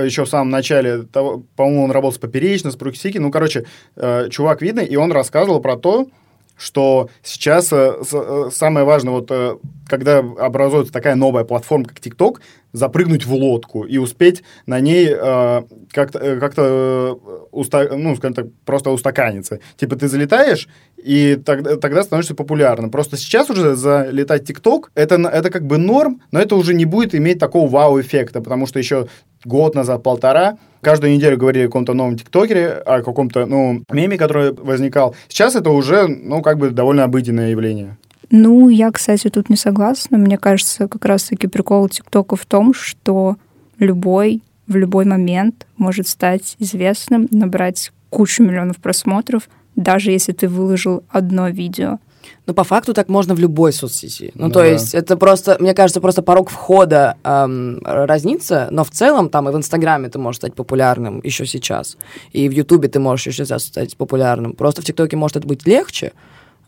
еще 0.00 0.24
в 0.24 0.28
самом 0.28 0.50
начале, 0.50 1.02
того, 1.02 1.44
по-моему, 1.56 1.84
он 1.84 1.90
работал 1.90 2.16
с 2.16 2.18
Поперечно, 2.18 2.70
с 2.70 2.76
Бруксики, 2.76 3.18
ну, 3.18 3.30
короче, 3.30 3.66
э, 3.96 4.28
чувак 4.30 4.62
видный, 4.62 4.86
и 4.86 4.96
он 4.96 5.12
рассказывал 5.12 5.60
про 5.60 5.76
то, 5.76 6.08
что 6.56 7.08
сейчас 7.22 7.72
э, 7.72 7.94
э, 8.12 8.50
самое 8.52 8.86
важное, 8.86 9.12
вот 9.12 9.30
э, 9.30 9.56
когда 9.88 10.18
образуется 10.18 10.92
такая 10.92 11.14
новая 11.14 11.44
платформа, 11.44 11.86
как 11.86 11.98
TikTok, 11.98 12.38
запрыгнуть 12.72 13.24
в 13.24 13.32
лодку 13.32 13.84
и 13.84 13.98
успеть 13.98 14.42
на 14.66 14.80
ней 14.80 15.08
э, 15.08 15.62
как-то, 15.92 16.18
э, 16.18 16.40
как-то 16.40 16.62
э, 16.62 17.46
уста, 17.52 17.88
ну, 17.96 18.16
скажем 18.16 18.34
так, 18.34 18.46
просто 18.64 18.90
устаканиться. 18.90 19.60
Типа 19.76 19.96
ты 19.96 20.08
залетаешь, 20.08 20.68
и 20.96 21.36
тогда, 21.36 21.76
тогда 21.76 22.02
становишься 22.02 22.34
популярным. 22.34 22.90
Просто 22.90 23.16
сейчас 23.16 23.50
уже 23.50 23.76
залетать 23.76 24.48
TikTok, 24.48 24.86
это, 24.94 25.16
это 25.16 25.50
как 25.50 25.66
бы 25.66 25.78
норм, 25.78 26.20
но 26.32 26.40
это 26.40 26.56
уже 26.56 26.74
не 26.74 26.84
будет 26.84 27.14
иметь 27.14 27.38
такого 27.38 27.68
вау-эффекта, 27.68 28.40
потому 28.40 28.66
что 28.66 28.78
еще 28.78 29.08
год 29.44 29.74
назад, 29.74 30.02
полтора, 30.02 30.58
каждую 30.80 31.14
неделю 31.14 31.36
говорили 31.36 31.64
о 31.64 31.68
каком-то 31.68 31.94
новом 31.94 32.16
тиктокере, 32.16 32.70
о 32.70 33.02
каком-то, 33.02 33.46
ну, 33.46 33.82
меме, 33.90 34.18
который 34.18 34.52
возникал. 34.52 35.14
Сейчас 35.28 35.54
это 35.54 35.70
уже, 35.70 36.06
ну, 36.06 36.42
как 36.42 36.58
бы 36.58 36.70
довольно 36.70 37.04
обыденное 37.04 37.50
явление. 37.50 37.96
Ну, 38.30 38.68
я, 38.68 38.90
кстати, 38.90 39.28
тут 39.28 39.50
не 39.50 39.56
согласна. 39.56 40.18
Мне 40.18 40.38
кажется, 40.38 40.88
как 40.88 41.04
раз-таки 41.04 41.46
прикол 41.46 41.88
ТикТока 41.88 42.36
в 42.36 42.46
том, 42.46 42.74
что 42.74 43.36
любой 43.78 44.42
в 44.66 44.76
любой 44.76 45.04
момент 45.04 45.66
может 45.76 46.08
стать 46.08 46.56
известным, 46.58 47.28
набрать 47.30 47.92
кучу 48.10 48.42
миллионов 48.42 48.78
просмотров, 48.78 49.48
даже 49.76 50.10
если 50.10 50.32
ты 50.32 50.48
выложил 50.48 51.02
одно 51.08 51.48
видео. 51.48 51.98
Ну, 52.46 52.54
по 52.54 52.64
факту 52.64 52.94
так 52.94 53.08
можно 53.08 53.34
в 53.34 53.38
любой 53.38 53.72
соцсети. 53.72 54.32
Ну, 54.34 54.46
ну 54.46 54.52
то 54.52 54.60
да. 54.60 54.66
есть 54.66 54.94
это 54.94 55.16
просто, 55.16 55.56
мне 55.60 55.74
кажется, 55.74 56.00
просто 56.00 56.22
порог 56.22 56.50
входа 56.50 57.16
эм, 57.24 57.80
разнится, 57.84 58.68
но 58.70 58.84
в 58.84 58.90
целом 58.90 59.28
там 59.28 59.48
и 59.48 59.52
в 59.52 59.56
Инстаграме 59.56 60.08
ты 60.08 60.18
можешь 60.18 60.38
стать 60.38 60.54
популярным 60.54 61.20
еще 61.24 61.46
сейчас, 61.46 61.96
и 62.32 62.48
в 62.48 62.52
Ютубе 62.52 62.88
ты 62.88 62.98
можешь 63.00 63.26
еще 63.26 63.44
сейчас 63.44 63.64
стать 63.64 63.96
популярным. 63.96 64.52
Просто 64.52 64.82
в 64.82 64.84
ТикТоке 64.84 65.16
может 65.16 65.36
это 65.36 65.46
быть 65.46 65.66
легче 65.66 66.12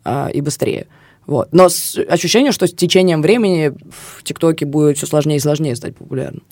э, 0.05 0.31
и 0.31 0.41
быстрее. 0.41 0.87
Вот. 1.25 1.49
Но 1.51 1.69
с, 1.69 1.97
ощущение, 2.09 2.51
что 2.51 2.67
с 2.67 2.73
течением 2.73 3.21
времени 3.21 3.73
в 3.89 4.23
ТикТоке 4.23 4.65
будет 4.65 4.97
все 4.97 5.05
сложнее 5.05 5.37
и 5.37 5.39
сложнее 5.39 5.75
стать 5.75 5.95
популярным. 5.95 6.43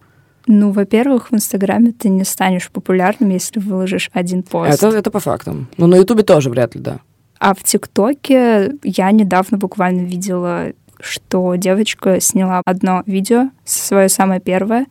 Ну, 0.48 0.72
во-первых, 0.72 1.32
в 1.32 1.34
Инстаграме 1.34 1.92
ты 1.92 2.10
не 2.10 2.24
станешь 2.24 2.70
популярным, 2.70 3.30
если 3.30 3.60
выложишь 3.60 4.12
один 4.14 4.44
пост. 4.44 4.84
Это, 4.84 4.96
это 4.96 5.10
по 5.10 5.20
фактам. 5.20 5.68
Ну, 5.78 5.88
на 5.88 5.96
Ютубе 5.96 6.24
тоже 6.24 6.50
вряд 6.50 6.76
ли, 6.76 6.82
да. 6.82 7.00
А 7.40 7.54
в 7.54 7.64
ТикТоке 7.64 8.76
я 8.84 9.12
недавно 9.12 9.58
буквально 9.58 10.02
видела, 10.02 10.74
что 11.00 11.56
девочка 11.56 12.20
сняла 12.20 12.62
одно 12.66 13.04
видео, 13.06 13.50
свое 13.66 14.10
самое 14.10 14.40
первое, 14.40 14.88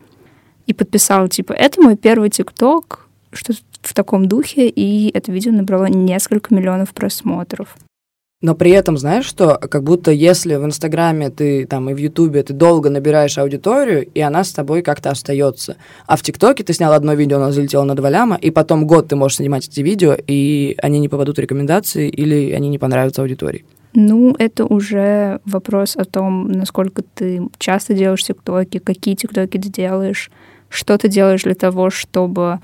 и 0.66 0.72
подписала, 0.72 1.28
типа, 1.28 1.52
это 1.52 1.80
мой 1.80 1.96
первый 1.96 2.30
ТикТок, 2.30 3.08
что-то 3.32 3.60
в 3.82 3.94
таком 3.94 4.26
духе, 4.26 4.68
и 4.68 5.10
это 5.12 5.32
видео 5.32 5.52
набрало 5.52 5.86
несколько 5.86 6.54
миллионов 6.54 6.94
просмотров. 6.94 7.76
Но 8.44 8.54
при 8.54 8.72
этом, 8.72 8.98
знаешь 8.98 9.24
что, 9.24 9.56
как 9.56 9.84
будто 9.84 10.10
если 10.10 10.56
в 10.56 10.64
Инстаграме 10.66 11.30
ты 11.30 11.66
там 11.66 11.88
и 11.88 11.94
в 11.94 11.96
Ютубе 11.96 12.42
ты 12.42 12.52
долго 12.52 12.90
набираешь 12.90 13.38
аудиторию, 13.38 14.06
и 14.06 14.20
она 14.20 14.44
с 14.44 14.52
тобой 14.52 14.82
как-то 14.82 15.10
остается. 15.10 15.76
А 16.06 16.16
в 16.16 16.22
ТикТоке 16.22 16.62
ты 16.62 16.74
снял 16.74 16.92
одно 16.92 17.14
видео, 17.14 17.38
оно 17.38 17.52
залетело 17.52 17.84
на 17.84 17.94
два 17.94 18.10
ляма, 18.10 18.36
и 18.36 18.50
потом 18.50 18.86
год 18.86 19.08
ты 19.08 19.16
можешь 19.16 19.38
снимать 19.38 19.66
эти 19.66 19.80
видео, 19.80 20.14
и 20.26 20.76
они 20.82 20.98
не 20.98 21.08
попадут 21.08 21.38
в 21.38 21.40
рекомендации, 21.40 22.10
или 22.10 22.52
они 22.52 22.68
не 22.68 22.78
понравятся 22.78 23.22
аудитории. 23.22 23.64
Ну, 23.94 24.34
это 24.38 24.66
уже 24.66 25.40
вопрос 25.46 25.96
о 25.96 26.04
том, 26.04 26.48
насколько 26.48 27.02
ты 27.02 27.48
часто 27.58 27.94
делаешь 27.94 28.24
тиктоки, 28.24 28.78
какие 28.78 29.14
тиктоки 29.14 29.56
ты 29.56 29.68
делаешь, 29.70 30.30
что 30.68 30.98
ты 30.98 31.08
делаешь 31.08 31.44
для 31.44 31.54
того, 31.54 31.90
чтобы 31.90 32.58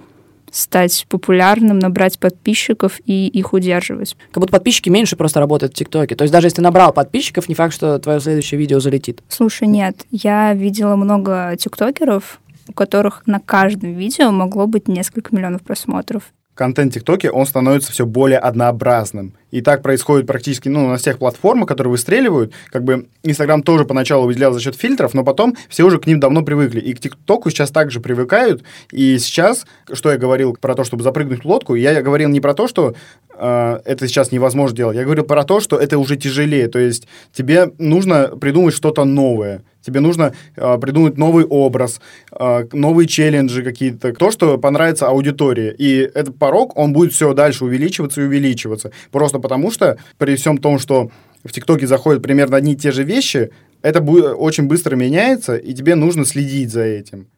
стать 0.52 1.06
популярным, 1.08 1.78
набрать 1.78 2.18
подписчиков 2.18 3.00
и 3.06 3.28
их 3.28 3.52
удерживать. 3.52 4.16
Как 4.30 4.40
будто 4.40 4.52
подписчики 4.52 4.88
меньше 4.88 5.16
просто 5.16 5.40
работают 5.40 5.72
в 5.72 5.76
ТикТоке. 5.76 6.16
То 6.16 6.24
есть 6.24 6.32
даже 6.32 6.46
если 6.46 6.56
ты 6.56 6.62
набрал 6.62 6.92
подписчиков, 6.92 7.48
не 7.48 7.54
факт, 7.54 7.74
что 7.74 7.98
твое 7.98 8.20
следующее 8.20 8.58
видео 8.58 8.80
залетит. 8.80 9.22
Слушай, 9.28 9.68
нет, 9.68 10.06
я 10.10 10.52
видела 10.54 10.96
много 10.96 11.56
тиктокеров, 11.58 12.40
у 12.68 12.72
которых 12.72 13.22
на 13.26 13.40
каждом 13.40 13.94
видео 13.94 14.30
могло 14.30 14.66
быть 14.66 14.88
несколько 14.88 15.34
миллионов 15.34 15.62
просмотров. 15.62 16.24
Контент 16.54 16.92
ТикТоке, 16.92 17.30
он 17.30 17.46
становится 17.46 17.90
все 17.92 18.04
более 18.04 18.38
однообразным. 18.38 19.34
И 19.50 19.60
так 19.60 19.82
происходит 19.82 20.26
практически 20.26 20.68
ну, 20.68 20.88
на 20.88 20.96
всех 20.96 21.18
платформах, 21.18 21.68
которые 21.68 21.90
выстреливают. 21.90 22.52
Как 22.70 22.84
бы 22.84 23.08
Инстаграм 23.22 23.62
тоже 23.62 23.84
поначалу 23.84 24.26
выделял 24.26 24.52
за 24.52 24.60
счет 24.60 24.76
фильтров, 24.76 25.14
но 25.14 25.24
потом 25.24 25.56
все 25.68 25.84
уже 25.84 25.98
к 25.98 26.06
ним 26.06 26.20
давно 26.20 26.42
привыкли. 26.42 26.80
И 26.80 26.94
к 26.94 27.00
ТикТоку 27.00 27.50
сейчас 27.50 27.70
также 27.70 28.00
привыкают. 28.00 28.62
И 28.92 29.18
сейчас, 29.18 29.66
что 29.92 30.10
я 30.10 30.18
говорил 30.18 30.56
про 30.60 30.74
то, 30.74 30.84
чтобы 30.84 31.02
запрыгнуть 31.02 31.44
в 31.44 31.46
лодку, 31.46 31.74
я 31.74 32.00
говорил 32.02 32.28
не 32.28 32.40
про 32.40 32.54
то, 32.54 32.68
что 32.68 32.94
э, 33.34 33.80
это 33.84 34.06
сейчас 34.06 34.32
невозможно 34.32 34.76
делать. 34.76 34.96
Я 34.96 35.04
говорил 35.04 35.24
про 35.24 35.44
то, 35.44 35.60
что 35.60 35.76
это 35.76 35.98
уже 35.98 36.16
тяжелее. 36.16 36.68
То 36.68 36.78
есть 36.78 37.08
тебе 37.32 37.72
нужно 37.78 38.28
придумать 38.28 38.74
что-то 38.74 39.04
новое. 39.04 39.62
Тебе 39.82 40.00
нужно 40.00 40.34
э, 40.56 40.78
придумать 40.78 41.16
новый 41.18 41.44
образ, 41.44 42.00
э, 42.38 42.66
новые 42.72 43.06
челленджи 43.06 43.62
какие-то, 43.62 44.12
то, 44.12 44.30
что 44.30 44.58
понравится 44.58 45.08
аудитории. 45.08 45.74
И 45.78 45.98
этот 45.98 46.38
порог, 46.38 46.76
он 46.76 46.92
будет 46.92 47.12
все 47.12 47.32
дальше 47.34 47.64
увеличиваться 47.64 48.20
и 48.20 48.24
увеличиваться. 48.24 48.92
Просто 49.10 49.38
потому 49.38 49.70
что 49.70 49.96
при 50.18 50.36
всем 50.36 50.58
том, 50.58 50.78
что 50.78 51.10
в 51.44 51.52
ТикТоке 51.52 51.86
заходят 51.86 52.22
примерно 52.22 52.56
одни 52.56 52.72
и 52.72 52.76
те 52.76 52.92
же 52.92 53.04
вещи, 53.04 53.50
это 53.82 54.00
будет, 54.00 54.34
очень 54.36 54.64
быстро 54.64 54.94
меняется, 54.96 55.56
и 55.56 55.72
тебе 55.72 55.94
нужно 55.94 56.24
следить 56.24 56.70
за 56.70 56.82
этим. 56.82 57.28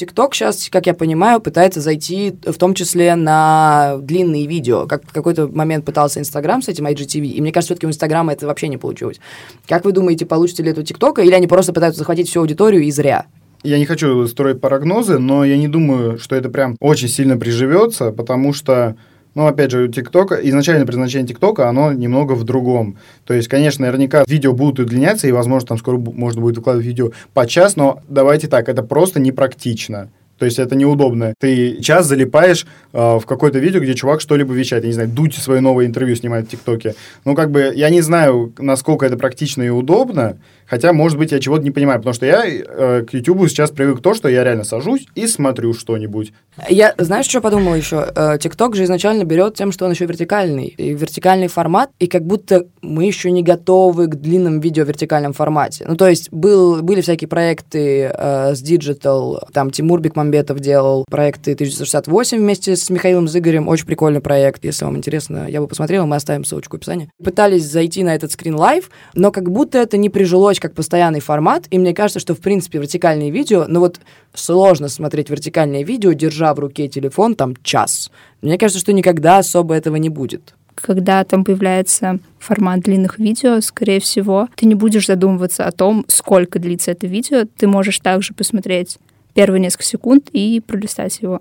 ТикТок 0.00 0.34
сейчас, 0.34 0.68
как 0.70 0.86
я 0.86 0.94
понимаю, 0.94 1.40
пытается 1.40 1.80
зайти 1.80 2.34
в 2.44 2.54
том 2.54 2.74
числе 2.74 3.14
на 3.14 3.98
длинные 4.00 4.46
видео. 4.46 4.86
Как 4.86 5.04
в 5.04 5.12
какой-то 5.12 5.46
момент 5.46 5.84
пытался 5.84 6.20
Инстаграм 6.20 6.62
с 6.62 6.68
этим 6.68 6.86
IGTV, 6.86 7.26
и 7.26 7.40
мне 7.40 7.52
кажется, 7.52 7.74
все-таки 7.74 7.86
у 7.86 7.90
Инстаграма 7.90 8.32
это 8.32 8.46
вообще 8.46 8.68
не 8.68 8.78
получилось. 8.78 9.20
Как 9.68 9.84
вы 9.84 9.92
думаете, 9.92 10.24
получится 10.24 10.62
ли 10.62 10.70
это 10.70 10.80
у 10.80 10.84
ТикТока, 10.84 11.22
или 11.22 11.34
они 11.34 11.46
просто 11.46 11.72
пытаются 11.72 11.98
захватить 11.98 12.28
всю 12.28 12.40
аудиторию 12.40 12.82
и 12.82 12.90
зря? 12.90 13.26
Я 13.62 13.78
не 13.78 13.84
хочу 13.84 14.26
строить 14.26 14.60
прогнозы, 14.60 15.18
но 15.18 15.44
я 15.44 15.58
не 15.58 15.68
думаю, 15.68 16.18
что 16.18 16.34
это 16.34 16.48
прям 16.48 16.76
очень 16.80 17.08
сильно 17.08 17.36
приживется, 17.36 18.10
потому 18.10 18.54
что 18.54 18.96
ну, 19.34 19.46
опять 19.46 19.70
же, 19.70 19.84
у 19.84 19.88
ТикТока, 19.88 20.34
изначально 20.36 20.86
предназначение 20.86 21.28
ТикТока, 21.28 21.68
оно 21.68 21.92
немного 21.92 22.32
в 22.32 22.44
другом. 22.44 22.98
То 23.24 23.34
есть, 23.34 23.48
конечно, 23.48 23.84
наверняка 23.84 24.24
видео 24.26 24.52
будут 24.52 24.80
удлиняться, 24.80 25.28
и, 25.28 25.32
возможно, 25.32 25.68
там 25.68 25.78
скоро 25.78 25.98
можно 25.98 26.40
будет 26.40 26.56
выкладывать 26.56 26.86
видео 26.86 27.10
по 27.32 27.46
час, 27.46 27.76
но 27.76 28.00
давайте 28.08 28.48
так, 28.48 28.68
это 28.68 28.82
просто 28.82 29.20
непрактично. 29.20 30.10
То 30.40 30.46
есть 30.46 30.58
это 30.58 30.74
неудобно. 30.74 31.34
Ты 31.38 31.82
час 31.82 32.06
залипаешь 32.06 32.66
э, 32.94 32.98
в 32.98 33.26
какое-то 33.26 33.58
видео, 33.58 33.78
где 33.78 33.92
чувак 33.92 34.22
что-либо 34.22 34.54
вещает. 34.54 34.84
Я 34.84 34.88
не 34.88 34.94
знаю, 34.94 35.10
Дудь 35.10 35.34
свое 35.34 35.60
новое 35.60 35.84
интервью 35.84 36.16
снимает 36.16 36.46
в 36.46 36.50
ТикТоке. 36.50 36.94
Ну, 37.26 37.34
как 37.34 37.50
бы, 37.50 37.70
я 37.76 37.90
не 37.90 38.00
знаю, 38.00 38.50
насколько 38.58 39.04
это 39.04 39.18
практично 39.18 39.62
и 39.62 39.68
удобно, 39.68 40.38
Хотя, 40.70 40.92
может 40.92 41.18
быть, 41.18 41.32
я 41.32 41.40
чего-то 41.40 41.64
не 41.64 41.72
понимаю, 41.72 41.98
потому 41.98 42.14
что 42.14 42.26
я 42.26 42.44
э, 42.46 43.02
к 43.02 43.12
YouTube 43.12 43.48
сейчас 43.48 43.72
привык 43.72 44.00
то, 44.00 44.14
что 44.14 44.28
я 44.28 44.44
реально 44.44 44.62
сажусь 44.62 45.04
и 45.16 45.26
смотрю 45.26 45.74
что-нибудь. 45.74 46.32
Я, 46.68 46.94
знаешь, 46.96 47.26
что 47.26 47.40
подумал 47.40 47.74
еще? 47.74 48.06
Э, 48.14 48.36
TikTok 48.36 48.76
же 48.76 48.84
изначально 48.84 49.24
берет 49.24 49.54
тем, 49.54 49.72
что 49.72 49.86
он 49.86 49.90
еще 49.90 50.06
вертикальный. 50.06 50.68
И 50.68 50.94
вертикальный 50.94 51.48
формат, 51.48 51.90
и 51.98 52.06
как 52.06 52.24
будто 52.24 52.66
мы 52.82 53.04
еще 53.04 53.32
не 53.32 53.42
готовы 53.42 54.06
к 54.06 54.14
длинным 54.14 54.60
видео 54.60 54.84
в 54.84 54.88
вертикальном 54.88 55.32
формате. 55.32 55.84
Ну, 55.88 55.96
то 55.96 56.08
есть 56.08 56.30
был, 56.30 56.82
были 56.82 57.00
всякие 57.00 57.26
проекты 57.26 58.12
э, 58.14 58.54
с 58.54 58.62
digital, 58.62 59.40
там 59.52 59.72
Тимур 59.72 60.00
Бекмамбетов 60.00 60.60
делал 60.60 61.04
проекты 61.10 61.54
1968 61.54 62.38
вместе 62.38 62.76
с 62.76 62.88
Михаилом 62.90 63.26
Зыгарем, 63.26 63.66
очень 63.66 63.86
прикольный 63.86 64.20
проект, 64.20 64.64
если 64.64 64.84
вам 64.84 64.96
интересно, 64.96 65.46
я 65.48 65.60
бы 65.60 65.66
посмотрел, 65.66 66.06
мы 66.06 66.14
оставим 66.14 66.44
ссылочку 66.44 66.76
в 66.76 66.78
описании. 66.78 67.10
Пытались 67.22 67.64
зайти 67.64 68.04
на 68.04 68.14
этот 68.14 68.30
screen 68.30 68.54
life, 68.54 68.88
но 69.14 69.32
как 69.32 69.50
будто 69.50 69.78
это 69.78 69.96
не 69.96 70.10
прижилось 70.10 70.59
как 70.60 70.74
постоянный 70.74 71.20
формат, 71.20 71.66
и 71.70 71.78
мне 71.78 71.94
кажется, 71.94 72.20
что, 72.20 72.34
в 72.34 72.40
принципе, 72.40 72.78
вертикальные 72.78 73.30
видео, 73.30 73.64
ну 73.68 73.80
вот 73.80 74.00
сложно 74.34 74.88
смотреть 74.88 75.30
вертикальное 75.30 75.84
видео, 75.84 76.12
держа 76.12 76.54
в 76.54 76.58
руке 76.58 76.88
телефон 76.88 77.34
там 77.34 77.56
час. 77.62 78.10
Мне 78.42 78.58
кажется, 78.58 78.80
что 78.80 78.92
никогда 78.92 79.38
особо 79.38 79.74
этого 79.74 79.96
не 79.96 80.08
будет 80.08 80.54
когда 80.82 81.24
там 81.24 81.44
появляется 81.44 82.20
формат 82.38 82.80
длинных 82.80 83.18
видео, 83.18 83.60
скорее 83.60 84.00
всего, 84.00 84.48
ты 84.56 84.66
не 84.66 84.74
будешь 84.74 85.06
задумываться 85.06 85.66
о 85.66 85.72
том, 85.72 86.04
сколько 86.08 86.58
длится 86.58 86.92
это 86.92 87.06
видео. 87.06 87.44
Ты 87.58 87.66
можешь 87.66 87.98
также 88.00 88.32
посмотреть 88.32 88.98
первые 89.34 89.60
несколько 89.60 89.84
секунд 89.84 90.28
и 90.32 90.60
пролистать 90.66 91.20
его. 91.20 91.40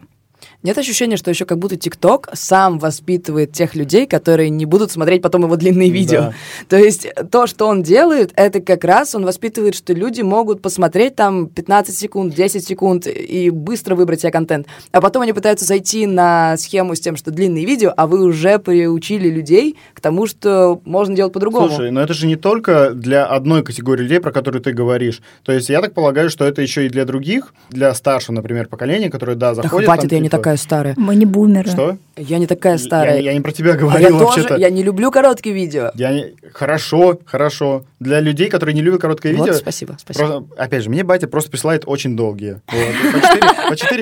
Нет 0.64 0.78
ощущения, 0.78 1.18
что 1.18 1.30
еще 1.30 1.46
как 1.46 1.58
будто 1.58 1.78
ТикТок 1.78 2.30
сам 2.34 2.80
воспитывает 2.80 3.52
тех 3.52 3.76
людей, 3.76 4.06
которые 4.08 4.50
не 4.50 4.66
будут 4.66 4.92
смотреть 4.92 5.22
потом 5.22 5.44
его 5.44 5.56
длинные 5.56 5.90
видео. 5.90 6.20
Да. 6.20 6.34
То 6.68 6.78
есть 6.78 7.08
то, 7.32 7.48
что 7.48 7.68
он 7.68 7.84
делает, 7.84 8.32
это 8.36 8.60
как 8.62 8.84
раз 8.84 9.16
он 9.16 9.26
воспитывает, 9.26 9.76
что 9.76 9.94
люди 9.94 10.22
могут 10.22 10.62
посмотреть 10.62 11.16
там 11.16 11.48
15 11.48 11.98
секунд, 11.98 12.36
10 12.36 12.66
секунд 12.66 13.08
и 13.08 13.50
быстро 13.50 13.96
выбрать 13.96 14.22
себе 14.22 14.32
контент. 14.32 14.68
А 14.92 15.02
потом 15.02 15.24
они 15.24 15.34
пытаются 15.34 15.66
зайти 15.66 16.06
на 16.06 16.58
схему 16.58 16.96
с 16.96 17.00
тем, 17.00 17.16
что 17.16 17.32
длинные 17.32 17.66
видео, 17.66 17.94
а 17.96 18.08
вы 18.08 18.24
уже 18.24 18.60
приучили 18.60 19.30
людей 19.30 19.78
к 19.94 20.02
тому, 20.02 20.28
что 20.28 20.82
можно 20.86 21.16
делать 21.16 21.34
по-другому. 21.34 21.68
Слушай, 21.68 21.92
но 21.92 22.02
это 22.02 22.14
же 22.14 22.28
не 22.28 22.36
только 22.36 22.92
для 22.92 23.26
одной 23.26 23.64
категории 23.64 24.04
людей, 24.04 24.20
про 24.20 24.32
которую 24.32 24.62
ты 24.62 24.72
говоришь. 24.72 25.22
То 25.44 25.52
есть 25.52 25.70
я 25.70 25.82
так 25.82 25.94
полагаю, 25.94 26.30
что 26.30 26.46
это 26.46 26.62
еще 26.62 26.86
и 26.86 26.90
для 26.90 27.06
других, 27.06 27.54
для 27.70 27.94
старшего, 27.94 28.36
например, 28.36 28.68
поколения, 28.68 29.10
которые, 29.10 29.36
да, 29.36 29.54
заходят... 29.54 29.88
Да 29.88 29.94
хватит, 29.94 30.10
там, 30.10 30.18
я 30.18 30.22
не 30.22 30.29
типа, 30.30 30.38
такая 30.38 30.58
старая. 30.58 30.94
Мы 30.98 31.16
не 31.16 31.26
бумеры. 31.26 31.70
Что? 31.70 31.98
Я 32.16 32.38
не 32.38 32.48
такая 32.48 32.78
старая. 32.78 33.16
Я, 33.18 33.32
я 33.32 33.34
не 33.34 33.42
про 33.42 33.52
тебя 33.52 33.76
говорил 33.76 34.08
а 34.08 34.10
я 34.10 34.16
вообще-то. 34.16 34.50
Тоже, 34.50 34.62
я 34.62 34.70
не 34.70 34.84
люблю 34.84 35.10
короткие 35.12 35.56
видео. 35.56 35.92
Я 35.96 36.12
не... 36.12 36.36
Хорошо, 36.54 37.20
хорошо. 37.26 37.86
Для 38.00 38.20
людей, 38.20 38.50
которые 38.50 38.76
не 38.76 38.82
любят 38.82 39.02
короткое 39.02 39.34
вот, 39.34 39.46
видео... 39.46 39.58
спасибо, 39.58 39.96
спасибо. 39.98 40.28
Просто, 40.28 40.62
опять 40.62 40.84
же, 40.84 40.90
мне 40.90 41.04
батя 41.04 41.28
просто 41.28 41.50
присылает 41.50 41.84
очень 41.86 42.16
долгие. 42.18 42.62
По 42.68 42.74
4-5 43.74 44.02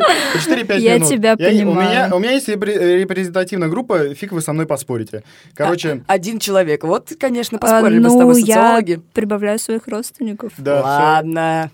минут. 0.49 0.79
Я 0.79 0.99
тебя 0.99 1.37
понимаю. 1.37 2.15
У 2.15 2.19
меня 2.19 2.31
есть 2.31 2.47
репрезентативная 2.47 3.69
группа, 3.69 4.13
фиг 4.15 4.31
вы 4.31 4.41
со 4.41 4.53
мной 4.53 4.65
поспорите. 4.65 5.23
Короче... 5.53 6.03
А, 6.07 6.13
один 6.13 6.39
человек. 6.39 6.83
Вот, 6.83 7.11
конечно, 7.19 7.59
поспорили 7.59 7.99
мы 7.99 8.09
с 8.09 8.17
тобой, 8.17 8.35
социологи. 8.41 8.91
я 8.91 8.99
прибавляю 9.13 9.59
своих 9.59 9.87
родственников. 9.87 10.53
Да. 10.57 10.81
Ладно. 10.81 11.71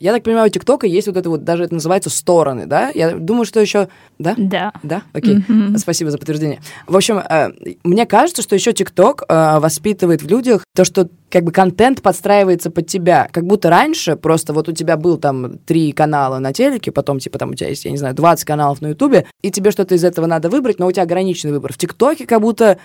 Я 0.00 0.12
так 0.12 0.22
понимаю, 0.22 0.46
у 0.46 0.50
ТикТока 0.50 0.86
есть 0.86 1.08
вот 1.08 1.16
это 1.16 1.28
вот, 1.28 1.42
даже 1.42 1.64
это 1.64 1.74
называется 1.74 2.08
стороны, 2.08 2.66
да? 2.66 2.90
Я 2.94 3.16
думаю, 3.16 3.44
что 3.44 3.58
еще... 3.58 3.88
Да? 4.18 4.34
Да. 4.36 4.72
Да? 4.82 5.02
Окей. 5.12 5.38
Mm-hmm. 5.38 5.78
Спасибо 5.78 6.10
за 6.10 6.18
подтверждение. 6.18 6.60
В 6.86 6.96
общем, 6.96 7.18
э, 7.18 7.50
мне 7.82 8.06
кажется, 8.06 8.42
что 8.42 8.54
еще 8.54 8.72
ТикТок 8.72 9.24
э, 9.28 9.58
воспитывает 9.58 10.22
в 10.22 10.28
людях 10.28 10.64
то, 10.74 10.84
что 10.84 11.08
как 11.30 11.42
бы 11.42 11.50
контент 11.50 12.00
подстраивается 12.00 12.70
под 12.70 12.86
тебя. 12.86 13.28
Как 13.32 13.44
будто 13.44 13.70
раньше 13.70 14.14
просто 14.14 14.52
вот 14.52 14.68
у 14.68 14.72
тебя 14.72 14.96
был 14.96 15.18
там 15.18 15.58
три 15.58 15.90
канала 15.92 16.38
на 16.38 16.52
телеке, 16.52 16.92
потом 16.92 17.18
типа 17.18 17.38
там 17.38 17.50
у 17.50 17.54
тебя 17.54 17.68
есть, 17.68 17.84
я 17.84 17.90
не 17.90 17.98
знаю, 17.98 18.14
20 18.14 18.44
каналов 18.44 18.80
на 18.80 18.88
Ютубе, 18.88 19.26
и 19.42 19.50
тебе 19.50 19.72
что-то 19.72 19.96
из 19.96 20.04
этого 20.04 20.26
надо 20.26 20.48
выбрать, 20.48 20.78
но 20.78 20.86
у 20.86 20.92
тебя 20.92 21.02
ограниченный 21.02 21.52
выбор. 21.52 21.72
В 21.72 21.78
ТикТоке 21.78 22.24
как 22.24 22.40
будто 22.40 22.78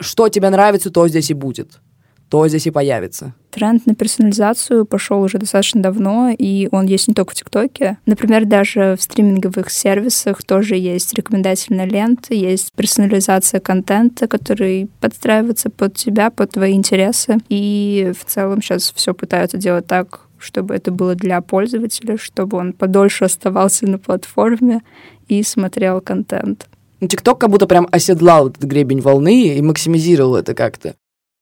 что 0.00 0.28
тебе 0.28 0.50
нравится, 0.50 0.90
то 0.90 1.06
здесь 1.08 1.30
и 1.30 1.34
будет 1.34 1.80
то 2.28 2.46
здесь 2.48 2.66
и 2.66 2.70
появится. 2.70 3.34
Тренд 3.50 3.86
на 3.86 3.94
персонализацию 3.94 4.84
пошел 4.84 5.22
уже 5.22 5.38
достаточно 5.38 5.80
давно, 5.80 6.30
и 6.36 6.68
он 6.72 6.86
есть 6.86 7.08
не 7.08 7.14
только 7.14 7.30
в 7.30 7.34
ТикТоке. 7.34 7.98
Например, 8.04 8.44
даже 8.44 8.96
в 8.98 9.02
стриминговых 9.02 9.70
сервисах 9.70 10.42
тоже 10.42 10.76
есть 10.76 11.14
рекомендательная 11.14 11.86
лента, 11.86 12.34
есть 12.34 12.72
персонализация 12.72 13.60
контента, 13.60 14.28
который 14.28 14.90
подстраивается 15.00 15.70
под 15.70 15.94
тебя, 15.94 16.30
под 16.30 16.50
твои 16.50 16.74
интересы. 16.74 17.38
И 17.48 18.12
в 18.18 18.24
целом 18.26 18.60
сейчас 18.60 18.92
все 18.94 19.14
пытаются 19.14 19.56
делать 19.56 19.86
так, 19.86 20.20
чтобы 20.38 20.74
это 20.74 20.90
было 20.90 21.14
для 21.14 21.40
пользователя, 21.40 22.18
чтобы 22.18 22.58
он 22.58 22.72
подольше 22.72 23.24
оставался 23.24 23.86
на 23.86 23.98
платформе 23.98 24.82
и 25.28 25.42
смотрел 25.42 26.00
контент. 26.00 26.66
ТикТок 27.00 27.38
как 27.38 27.50
будто 27.50 27.66
прям 27.66 27.88
оседлал 27.90 28.48
этот 28.48 28.64
гребень 28.64 29.00
волны 29.00 29.56
и 29.56 29.62
максимизировал 29.62 30.36
это 30.36 30.54
как-то. 30.54 30.94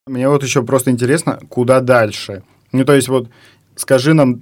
Мне 0.07 0.29
вот 0.29 0.43
еще 0.43 0.61
просто 0.61 0.91
интересно, 0.91 1.39
куда 1.49 1.79
дальше? 1.79 2.43
Ну, 2.71 2.85
то 2.85 2.93
есть 2.93 3.07
вот 3.07 3.27
скажи 3.75 4.13
нам 4.13 4.41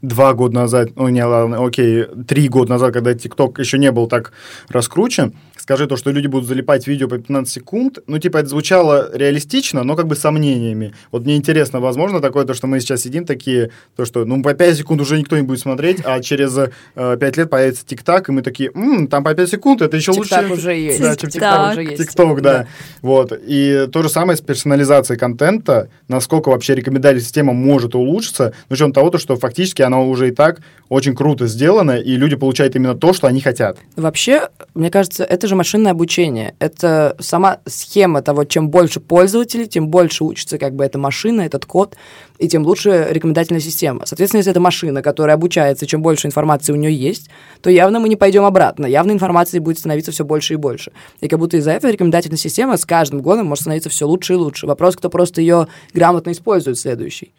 два 0.00 0.32
года 0.32 0.54
назад, 0.54 0.90
ну 0.94 1.08
не, 1.08 1.24
ладно, 1.24 1.66
окей, 1.66 2.04
три 2.28 2.48
года 2.48 2.70
назад, 2.70 2.94
когда 2.94 3.12
ТикТок 3.12 3.58
еще 3.58 3.78
не 3.78 3.90
был 3.90 4.06
так 4.06 4.32
раскручен, 4.68 5.34
скажи 5.72 5.86
то, 5.86 5.96
что 5.96 6.10
люди 6.10 6.26
будут 6.26 6.46
залипать 6.46 6.86
видео 6.86 7.08
по 7.08 7.16
15 7.16 7.50
секунд, 7.50 7.98
ну, 8.06 8.18
типа, 8.18 8.36
это 8.38 8.48
звучало 8.48 9.08
реалистично, 9.14 9.84
но 9.84 9.96
как 9.96 10.06
бы 10.06 10.16
сомнениями. 10.16 10.92
Вот 11.10 11.24
мне 11.24 11.34
интересно, 11.34 11.80
возможно 11.80 12.20
такое, 12.20 12.44
то, 12.44 12.52
что 12.52 12.66
мы 12.66 12.78
сейчас 12.80 13.00
сидим 13.00 13.24
такие, 13.24 13.70
то, 13.96 14.04
что, 14.04 14.26
ну, 14.26 14.42
по 14.42 14.52
5 14.52 14.76
секунд 14.76 15.00
уже 15.00 15.18
никто 15.18 15.34
не 15.34 15.42
будет 15.42 15.60
смотреть, 15.60 16.02
а 16.04 16.20
через 16.20 16.58
э, 16.58 17.16
5 17.18 17.36
лет 17.38 17.48
появится 17.48 17.86
ТикТок, 17.86 18.28
и 18.28 18.32
мы 18.32 18.42
такие, 18.42 18.70
м-м, 18.74 19.08
там 19.08 19.24
по 19.24 19.32
5 19.32 19.48
секунд, 19.48 19.80
это 19.80 19.96
еще 19.96 20.10
лучше. 20.10 20.28
ТикТок 20.28 20.50
уже 20.50 20.74
есть. 20.74 21.00
Да, 21.00 21.14
TikTok 21.14 21.72
уже 21.72 21.82
есть. 21.84 22.02
ТикТок, 22.02 22.42
да. 22.42 22.66
Вот. 23.00 23.32
И 23.32 23.88
то 23.90 24.02
же 24.02 24.10
самое 24.10 24.36
с 24.36 24.42
персонализацией 24.42 25.18
контента, 25.18 25.88
насколько 26.08 26.50
вообще 26.50 26.74
рекомендательная 26.74 27.24
система 27.24 27.54
может 27.54 27.94
улучшиться, 27.94 28.52
с 28.68 28.72
учетом 28.72 28.92
того, 28.92 29.08
то, 29.08 29.16
что 29.16 29.36
фактически 29.36 29.80
она 29.80 30.02
уже 30.02 30.28
и 30.28 30.32
так 30.32 30.60
очень 30.90 31.14
круто 31.14 31.46
сделана, 31.46 31.92
и 31.92 32.16
люди 32.16 32.36
получают 32.36 32.76
именно 32.76 32.94
то, 32.94 33.14
что 33.14 33.26
они 33.26 33.40
хотят. 33.40 33.78
Вообще, 33.96 34.50
мне 34.74 34.90
кажется, 34.90 35.24
это 35.24 35.46
же 35.46 35.56
машинное 35.62 35.92
обучение. 35.92 36.56
Это 36.58 37.14
сама 37.20 37.60
схема 37.66 38.20
того, 38.20 38.42
чем 38.42 38.68
больше 38.68 38.98
пользователей, 38.98 39.66
тем 39.66 39.86
больше 39.86 40.24
учится 40.24 40.58
как 40.58 40.74
бы 40.74 40.84
эта 40.84 40.98
машина, 40.98 41.42
этот 41.42 41.66
код, 41.66 41.94
и 42.38 42.48
тем 42.48 42.64
лучше 42.64 43.06
рекомендательная 43.10 43.60
система. 43.60 44.04
Соответственно, 44.04 44.40
если 44.40 44.50
это 44.50 44.58
машина, 44.58 45.02
которая 45.02 45.36
обучается, 45.36 45.86
чем 45.86 46.02
больше 46.02 46.26
информации 46.26 46.72
у 46.72 46.76
нее 46.76 46.92
есть, 46.92 47.30
то 47.60 47.70
явно 47.70 48.00
мы 48.00 48.08
не 48.08 48.16
пойдем 48.16 48.44
обратно. 48.44 48.86
Явно 48.86 49.12
информации 49.12 49.60
будет 49.60 49.78
становиться 49.78 50.10
все 50.10 50.24
больше 50.24 50.54
и 50.54 50.56
больше. 50.56 50.90
И 51.20 51.28
как 51.28 51.38
будто 51.38 51.56
из-за 51.56 51.70
этого 51.70 51.92
рекомендательная 51.92 52.38
система 52.38 52.76
с 52.76 52.84
каждым 52.84 53.22
годом 53.22 53.46
может 53.46 53.62
становиться 53.62 53.88
все 53.88 54.08
лучше 54.08 54.32
и 54.32 54.36
лучше. 54.36 54.66
Вопрос, 54.66 54.96
кто 54.96 55.10
просто 55.10 55.40
ее 55.40 55.68
грамотно 55.94 56.32
использует 56.32 56.76
следующий. 56.76 57.32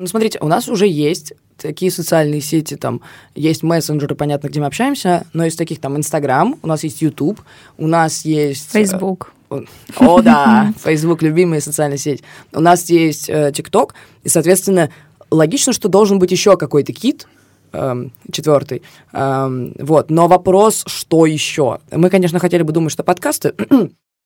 Ну, 0.00 0.06
смотрите, 0.06 0.38
у 0.40 0.48
нас 0.48 0.66
уже 0.66 0.86
есть 0.86 1.34
такие 1.58 1.90
социальные 1.90 2.40
сети, 2.40 2.74
там, 2.74 3.02
есть 3.34 3.62
мессенджеры, 3.62 4.14
понятно, 4.14 4.48
где 4.48 4.58
мы 4.58 4.64
общаемся, 4.64 5.26
но 5.34 5.44
из 5.44 5.56
таких 5.56 5.78
там 5.78 5.94
Инстаграм, 5.98 6.56
у 6.62 6.66
нас 6.66 6.84
есть 6.84 7.02
Ютуб, 7.02 7.38
у 7.76 7.86
нас 7.86 8.24
есть... 8.24 8.74
э, 8.74 8.78
Facebook. 8.78 9.34
О, 9.98 10.22
да, 10.22 10.72
Facebook 10.82 11.20
любимая 11.20 11.60
социальная 11.60 11.98
сеть. 11.98 12.22
У 12.54 12.60
нас 12.60 12.88
есть 12.88 13.28
э, 13.28 13.52
ТикТок, 13.54 13.94
и, 14.24 14.30
соответственно, 14.30 14.88
логично, 15.30 15.74
что 15.74 15.90
должен 15.90 16.18
быть 16.18 16.30
еще 16.30 16.56
какой-то 16.56 16.94
кит, 16.94 17.28
эм, 17.72 18.14
четвертый. 18.32 18.80
Эм, 19.12 19.74
вот. 19.78 20.10
Но 20.10 20.28
вопрос, 20.28 20.82
что 20.86 21.26
еще? 21.26 21.80
Мы, 21.90 22.08
конечно, 22.08 22.38
хотели 22.38 22.62
бы 22.62 22.72
думать, 22.72 22.90
что 22.90 23.02
подкасты, 23.02 23.52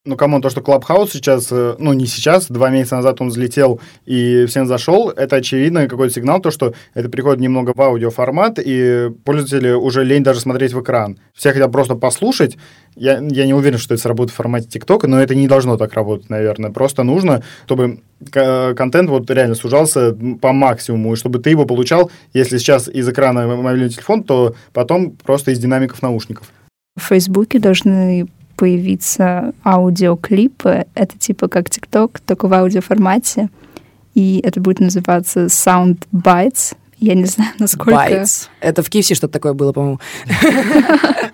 Ну, 0.07 0.17
come 0.17 0.32
on, 0.32 0.43
то, 0.43 0.51
что 0.51 0.61
Клабхаус 0.61 1.13
сейчас, 1.13 1.49
э, 1.51 1.77
ну, 1.79 1.95
не 1.95 2.05
сейчас, 2.05 2.51
два 2.51 2.69
месяца 2.69 2.97
назад 2.97 3.23
он 3.23 3.29
взлетел 3.29 3.81
и 4.05 4.45
всем 4.45 4.67
зашел, 4.67 5.09
это 5.09 5.37
очевидно 5.37 5.89
какой-то 5.89 6.13
сигнал, 6.13 6.43
то, 6.43 6.51
что 6.51 6.75
это 6.93 7.09
приходит 7.09 7.41
немного 7.41 7.73
в 7.75 7.81
аудиоформат, 7.81 8.59
и 8.63 9.09
пользователи 9.25 9.71
уже 9.71 10.05
лень 10.05 10.23
даже 10.23 10.41
смотреть 10.41 10.75
в 10.75 10.83
экран. 10.83 11.19
Все 11.33 11.55
хотят 11.55 11.73
просто 11.73 11.95
послушать. 11.95 12.59
Я, 12.97 13.19
я 13.31 13.47
не 13.47 13.55
уверен, 13.55 13.79
что 13.79 13.95
это 13.95 14.03
сработает 14.03 14.33
в 14.33 14.37
формате 14.37 14.69
ТикТока, 14.69 15.07
но 15.09 15.23
это 15.23 15.35
не 15.35 15.49
должно 15.49 15.79
так 15.79 15.95
работать, 15.95 16.29
наверное. 16.29 16.71
Просто 16.71 17.03
нужно, 17.03 17.43
чтобы 17.65 18.01
к- 18.31 18.75
контент 18.75 19.09
вот 19.09 19.31
реально 19.31 19.55
сужался 19.55 20.15
по 20.39 20.53
максимуму, 20.53 21.15
и 21.15 21.17
чтобы 21.17 21.39
ты 21.39 21.49
его 21.49 21.65
получал, 21.65 22.11
если 22.35 22.59
сейчас 22.59 22.89
из 22.89 23.09
экрана 23.09 23.47
мобильный 23.47 23.89
телефон, 23.89 24.23
то 24.23 24.55
потом 24.75 25.13
просто 25.13 25.51
из 25.51 25.59
динамиков 25.59 26.03
наушников. 26.03 26.53
В 26.95 27.05
Фейсбуке 27.05 27.59
должны 27.59 28.29
появиться 28.55 29.53
аудиоклипы. 29.65 30.87
Это 30.95 31.19
типа 31.19 31.49
как 31.49 31.71
ТикТок, 31.71 32.21
только 32.21 32.49
в 32.49 32.55
аудиоформате. 32.55 33.49
И 34.15 34.41
это 34.45 34.61
будет 34.61 34.81
называться 34.81 35.47
Sound 35.47 35.99
Bites. 36.13 36.77
Я 36.99 37.15
не 37.15 37.25
знаю, 37.25 37.53
насколько... 37.59 37.93
Bytes. 37.93 38.49
Это 38.61 38.83
в 38.83 38.89
KFC 38.89 39.15
что-то 39.15 39.35
такое 39.35 39.53
было, 39.53 39.73
по-моему. 39.73 40.01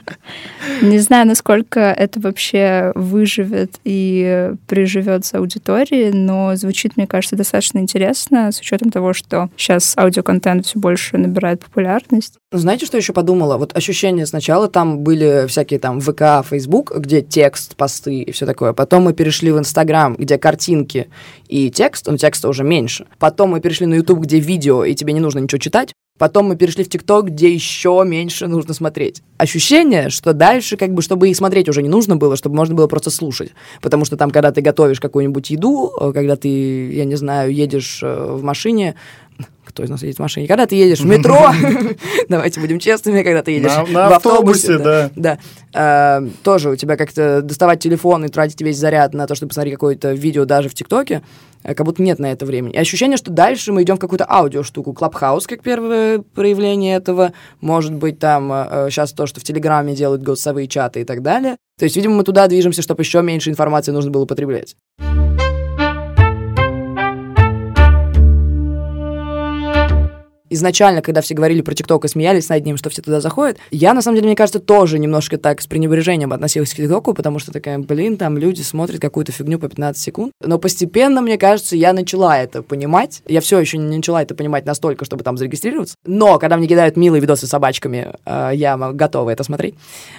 Не 0.83 0.99
знаю, 0.99 1.27
насколько 1.27 1.81
это 1.81 2.21
вообще 2.21 2.93
выживет 2.95 3.75
и 3.85 4.53
приживется 4.67 5.39
аудитории, 5.39 6.11
но 6.11 6.57
звучит, 6.57 6.97
мне 6.97 7.07
кажется, 7.07 7.37
достаточно 7.37 7.79
интересно, 7.79 8.51
с 8.51 8.61
учетом 8.61 8.91
того, 8.91 9.13
что 9.13 9.51
сейчас 9.57 9.97
аудиоконтент 9.99 10.67
все 10.67 10.79
больше 10.79 11.19
набирает 11.19 11.61
популярность. 11.61 12.35
Ну, 12.53 12.59
Знаете, 12.59 12.87
что 12.87 12.97
еще 12.97 13.13
подумала? 13.13 13.59
Вот 13.59 13.77
ощущение 13.77 14.27
сначала 14.27 14.69
там 14.69 15.01
были 15.01 15.47
всякие 15.49 15.79
там 15.79 16.01
ВК, 16.01 16.47
Фейсбук, 16.49 16.97
где 16.97 17.21
текст, 17.21 17.77
посты 17.77 18.21
и 18.21 18.33
все 18.33 18.47
такое. 18.47 18.73
Потом 18.73 19.05
мы 19.05 19.13
перешли 19.13 19.53
в 19.53 19.59
Инстаграм, 19.59 20.15
где 20.17 20.39
картинки 20.39 21.11
и 21.51 21.71
текст, 21.71 22.07
но 22.07 22.17
текста 22.17 22.49
уже 22.49 22.63
меньше. 22.63 23.07
Потом 23.19 23.51
мы 23.51 23.61
перешли 23.61 23.87
на 23.87 23.95
Ютуб, 23.95 24.21
где 24.21 24.39
видео, 24.39 24.85
и 24.85 24.95
тебе 24.95 25.13
не 25.13 25.21
нужно 25.21 25.41
ничего 25.41 25.59
читать. 25.59 25.93
Потом 26.21 26.47
мы 26.47 26.57
перешли 26.57 26.85
в 26.85 26.89
ТикТок, 26.91 27.29
где 27.29 27.51
еще 27.51 28.03
меньше 28.07 28.47
нужно 28.47 28.75
смотреть. 28.75 29.23
Ощущение, 29.39 30.11
что 30.11 30.35
дальше, 30.35 30.77
как 30.77 30.93
бы, 30.93 31.01
чтобы 31.01 31.31
и 31.31 31.35
смотреть 31.35 31.69
уже 31.71 31.83
не 31.83 31.89
нужно 31.89 32.17
было, 32.17 32.37
чтобы 32.37 32.57
можно 32.57 32.75
было 32.75 32.87
просто 32.89 33.09
слушать. 33.09 33.53
Потому 33.81 34.05
что 34.05 34.19
там, 34.19 34.31
когда 34.31 34.53
ты 34.53 34.61
готовишь 34.61 35.01
какую-нибудь 35.01 35.49
еду, 35.49 35.91
э, 35.99 36.13
когда 36.13 36.37
ты, 36.37 36.93
я 36.93 37.07
не 37.07 37.17
знаю, 37.17 37.55
едешь 37.55 38.01
э, 38.03 38.35
в 38.35 38.43
машине, 38.43 38.97
кто 39.71 39.83
из 39.83 39.91
нас 39.91 40.03
едет 40.03 40.17
в 40.17 40.21
машине? 40.21 40.47
Когда 40.47 40.67
ты 40.67 40.75
едешь 40.75 41.01
в 41.01 41.07
метро, 41.07 41.51
давайте 42.29 42.61
будем 42.61 42.79
честными, 42.79 43.23
когда 43.23 43.43
ты 43.43 43.53
едешь 43.53 43.73
На- 43.91 44.11
в 44.11 44.13
автобусе, 44.15 44.79
да. 44.79 45.11
Да. 45.17 45.39
А, 45.73 46.23
тоже 46.43 46.71
у 46.71 46.77
тебя 46.77 46.97
как-то 46.97 47.43
доставать 47.43 47.81
телефон 47.81 48.25
и 48.25 48.29
тратить 48.29 48.61
весь 48.61 48.77
заряд 48.77 49.15
на 49.15 49.27
то, 49.27 49.35
чтобы 49.35 49.49
посмотреть 49.49 49.75
какое-то 49.75 50.13
видео 50.13 50.45
даже 50.45 50.69
в 50.69 50.75
ТикТоке, 50.75 51.23
э, 51.63 51.75
как 51.75 51.87
будто 51.87 52.03
нет 52.03 52.19
на 52.19 52.27
это 52.33 52.45
времени. 52.47 52.73
И 52.75 52.79
ощущение, 52.79 53.17
что 53.17 53.31
дальше 53.31 53.73
мы 53.73 53.83
идем 53.83 53.97
в 53.97 54.01
какую-то 54.01 54.27
аудиоштуку. 54.29 54.93
Клабхаус 54.93 55.47
как 55.47 55.63
первое 55.63 56.19
проявление 56.19 56.97
этого. 56.97 57.33
Может 57.61 57.95
быть, 57.95 58.19
там 58.19 58.49
сейчас 58.91 59.13
то, 59.13 59.27
что 59.27 59.41
в 59.41 59.45
Телеграме 59.45 59.95
делают 59.95 60.23
голосовые 60.23 60.69
чаты 60.69 61.01
и 61.01 61.05
так 61.05 61.23
далее. 61.23 61.57
То 61.79 61.85
есть, 61.85 61.97
видимо, 61.97 62.17
мы 62.17 62.25
туда 62.25 62.47
движемся, 62.47 62.83
чтобы 62.83 63.03
еще 63.03 63.23
меньше 63.23 63.51
информации 63.51 63.93
нужно 63.93 64.11
было 64.11 64.27
потреблять. 64.27 64.77
Изначально, 70.51 71.01
когда 71.01 71.21
все 71.23 71.35
говорили 71.35 71.63
про 71.63 71.75
ТикТок 71.75 72.05
и 72.05 72.09
смеялись 72.09 72.49
над 72.49 72.65
ним, 72.65 72.77
что 72.77 72.91
все 72.91 73.03
туда 73.03 73.21
заходят, 73.21 73.59
я, 73.71 73.95
на 73.95 74.03
самом 74.03 74.17
деле, 74.17 74.27
мне 74.27 74.37
кажется, 74.37 74.59
тоже 74.59 74.99
немножко 74.99 75.39
так 75.39 75.61
с 75.61 75.67
пренебрежением 75.67 76.33
относилась 76.33 76.73
к 76.73 76.77
ТикТоку, 76.77 77.15
потому 77.15 77.39
что 77.39 77.53
такая, 77.53 77.79
блин, 77.79 78.17
там 78.17 78.37
люди 78.37 78.63
смотрят 78.63 79.01
какую-то 79.01 79.33
фигню 79.33 79.59
по 79.59 79.69
15 79.69 80.03
секунд. 80.03 80.33
Но 80.45 80.59
постепенно, 80.59 81.21
мне 81.23 81.39
кажется, 81.39 81.77
я 81.77 81.93
начала 81.93 82.39
это 82.39 82.63
понимать. 82.63 83.23
Я 83.27 83.41
все 83.41 83.59
еще 83.59 83.79
не 83.79 83.97
начала 83.97 84.23
это 84.23 84.35
понимать 84.35 84.67
настолько, 84.67 85.05
чтобы 85.05 85.25
там 85.25 85.37
зарегистрироваться. 85.37 85.97
Но 86.05 86.39
когда 86.39 86.57
мне 86.57 86.67
кидают 86.67 86.97
милые 86.97 87.21
видосы 87.21 87.47
с 87.47 87.51
собачками, 87.51 88.13
э, 88.25 88.51
я 88.55 88.77
готова 88.77 89.31
это 89.31 89.45
смотреть. 89.45 89.75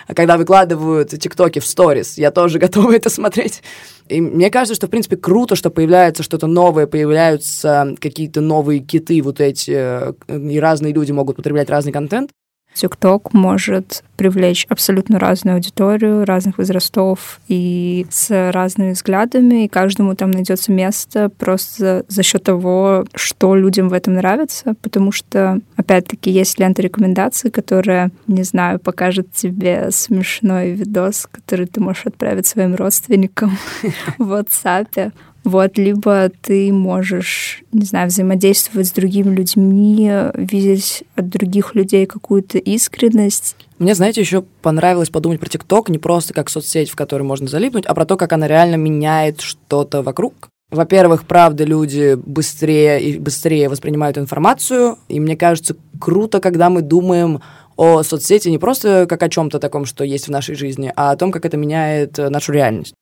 А 0.07 0.13
когда 0.13 0.37
выкладывают 0.37 1.09
ТикТоки 1.09 1.59
в 1.59 1.65
сторис, 1.65 2.17
я 2.17 2.31
тоже 2.31 2.59
готова 2.65 2.93
это 2.93 3.09
смотреть. 3.09 3.61
И 4.07 4.19
мне 4.19 4.49
кажется, 4.49 4.75
что, 4.75 4.87
в 4.87 4.89
принципе, 4.89 5.15
круто, 5.15 5.55
что 5.55 5.69
появляется 5.69 6.21
что-то 6.21 6.47
новое, 6.47 6.85
появляются 6.85 7.95
какие-то 7.99 8.41
новые 8.41 8.81
киты, 8.81 9.21
вот 9.21 9.39
эти, 9.39 9.71
э, 9.73 10.13
и 10.27 10.60
разные 10.60 10.93
люди 10.93 11.12
могут 11.12 11.36
потреблять 11.36 11.69
разный 11.69 11.91
контент. 11.91 12.31
ТикТок 12.73 13.34
может 13.34 14.03
привлечь 14.15 14.65
абсолютно 14.69 15.19
разную 15.19 15.55
аудиторию, 15.55 16.25
разных 16.25 16.57
возрастов 16.57 17.41
и 17.47 18.05
с 18.10 18.51
разными 18.51 18.91
взглядами, 18.91 19.65
и 19.65 19.67
каждому 19.67 20.15
там 20.15 20.31
найдется 20.31 20.71
место 20.71 21.29
просто 21.29 22.05
за 22.07 22.23
счет 22.23 22.43
того, 22.43 23.05
что 23.15 23.55
людям 23.55 23.89
в 23.89 23.93
этом 23.93 24.13
нравится, 24.13 24.75
потому 24.81 25.12
что, 25.12 25.60
опять-таки, 25.75 26.29
есть 26.29 26.60
лента 26.60 26.81
рекомендаций, 26.81 27.51
которая, 27.51 28.12
не 28.27 28.43
знаю, 28.43 28.79
покажет 28.79 29.31
тебе 29.34 29.89
смешной 29.91 30.71
видос, 30.71 31.27
который 31.29 31.65
ты 31.65 31.81
можешь 31.81 32.05
отправить 32.05 32.47
своим 32.47 32.75
родственникам 32.75 33.57
в 34.17 34.31
WhatsApp. 34.31 35.12
Вот, 35.43 35.77
либо 35.77 36.30
ты 36.41 36.71
можешь, 36.71 37.63
не 37.71 37.86
знаю, 37.86 38.10
взаимодействовать 38.10 38.88
с 38.88 38.91
другими 38.91 39.34
людьми, 39.36 40.12
видеть 40.36 41.04
от 41.15 41.30
других 41.30 41.73
людей 41.73 42.06
какую-то 42.06 42.60
искренность. 42.60 43.56
Мне, 43.80 43.95
знаете, 43.95 44.21
еще 44.21 44.43
понравилось 44.62 45.10
подумать 45.10 45.39
про 45.39 45.49
ТикТок 45.49 45.89
не 45.89 45.97
просто 45.97 46.36
как 46.36 46.49
соцсеть, 46.49 46.91
в 46.91 46.95
которой 46.95 47.23
можно 47.23 47.47
залипнуть, 47.47 47.88
а 47.88 47.95
про 47.95 48.06
то, 48.06 48.17
как 48.17 48.34
она 48.34 48.47
реально 48.47 48.75
меняет 48.75 49.41
что-то 49.41 50.04
вокруг. 50.04 50.49
Во-первых, 50.69 51.25
правда, 51.25 51.63
люди 51.63 52.13
быстрее 52.15 53.01
и 53.01 53.17
быстрее 53.17 53.67
воспринимают 53.67 54.17
информацию, 54.17 54.99
и 55.10 55.19
мне 55.19 55.36
кажется, 55.36 55.75
круто, 55.99 56.39
когда 56.39 56.69
мы 56.69 56.82
думаем 56.82 57.41
о 57.75 58.04
соцсети 58.04 58.47
не 58.49 58.60
просто 58.60 59.06
как 59.10 59.23
о 59.23 59.30
чем-то 59.30 59.58
таком, 59.60 59.86
что 59.86 60.04
есть 60.04 60.27
в 60.27 60.32
нашей 60.32 60.56
жизни, 60.56 60.93
а 60.95 61.12
о 61.12 61.17
том, 61.17 61.32
как 61.32 61.45
это 61.45 61.58
меняет 61.58 62.17
нашу 62.17 62.54
реальность. 62.54 62.93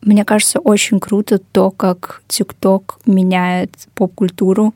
Мне 0.00 0.24
кажется, 0.24 0.60
очень 0.60 1.00
круто 1.00 1.38
то, 1.38 1.70
как 1.70 2.22
ТикТок 2.28 2.98
меняет 3.04 3.70
поп-культуру. 3.94 4.74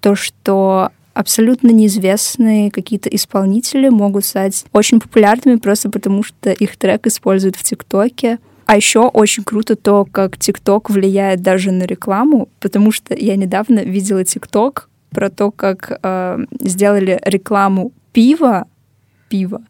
То, 0.00 0.14
что 0.14 0.90
абсолютно 1.14 1.70
неизвестные 1.70 2.70
какие-то 2.70 3.08
исполнители 3.08 3.88
могут 3.88 4.24
стать 4.24 4.64
очень 4.72 5.00
популярными 5.00 5.56
просто 5.56 5.90
потому, 5.90 6.22
что 6.22 6.50
их 6.50 6.76
трек 6.76 7.06
используют 7.06 7.56
в 7.56 7.62
ТикТоке. 7.62 8.38
А 8.66 8.76
еще 8.76 9.00
очень 9.00 9.44
круто 9.44 9.76
то, 9.76 10.06
как 10.10 10.38
ТикТок 10.38 10.90
влияет 10.90 11.42
даже 11.42 11.70
на 11.70 11.84
рекламу, 11.84 12.48
потому 12.60 12.92
что 12.92 13.14
я 13.14 13.36
недавно 13.36 13.80
видела 13.80 14.24
ТикТок 14.24 14.88
про 15.10 15.30
то, 15.30 15.50
как 15.50 15.98
э, 16.02 16.38
сделали 16.60 17.20
рекламу 17.24 17.92
пива, 18.12 18.66
пива 19.28 19.60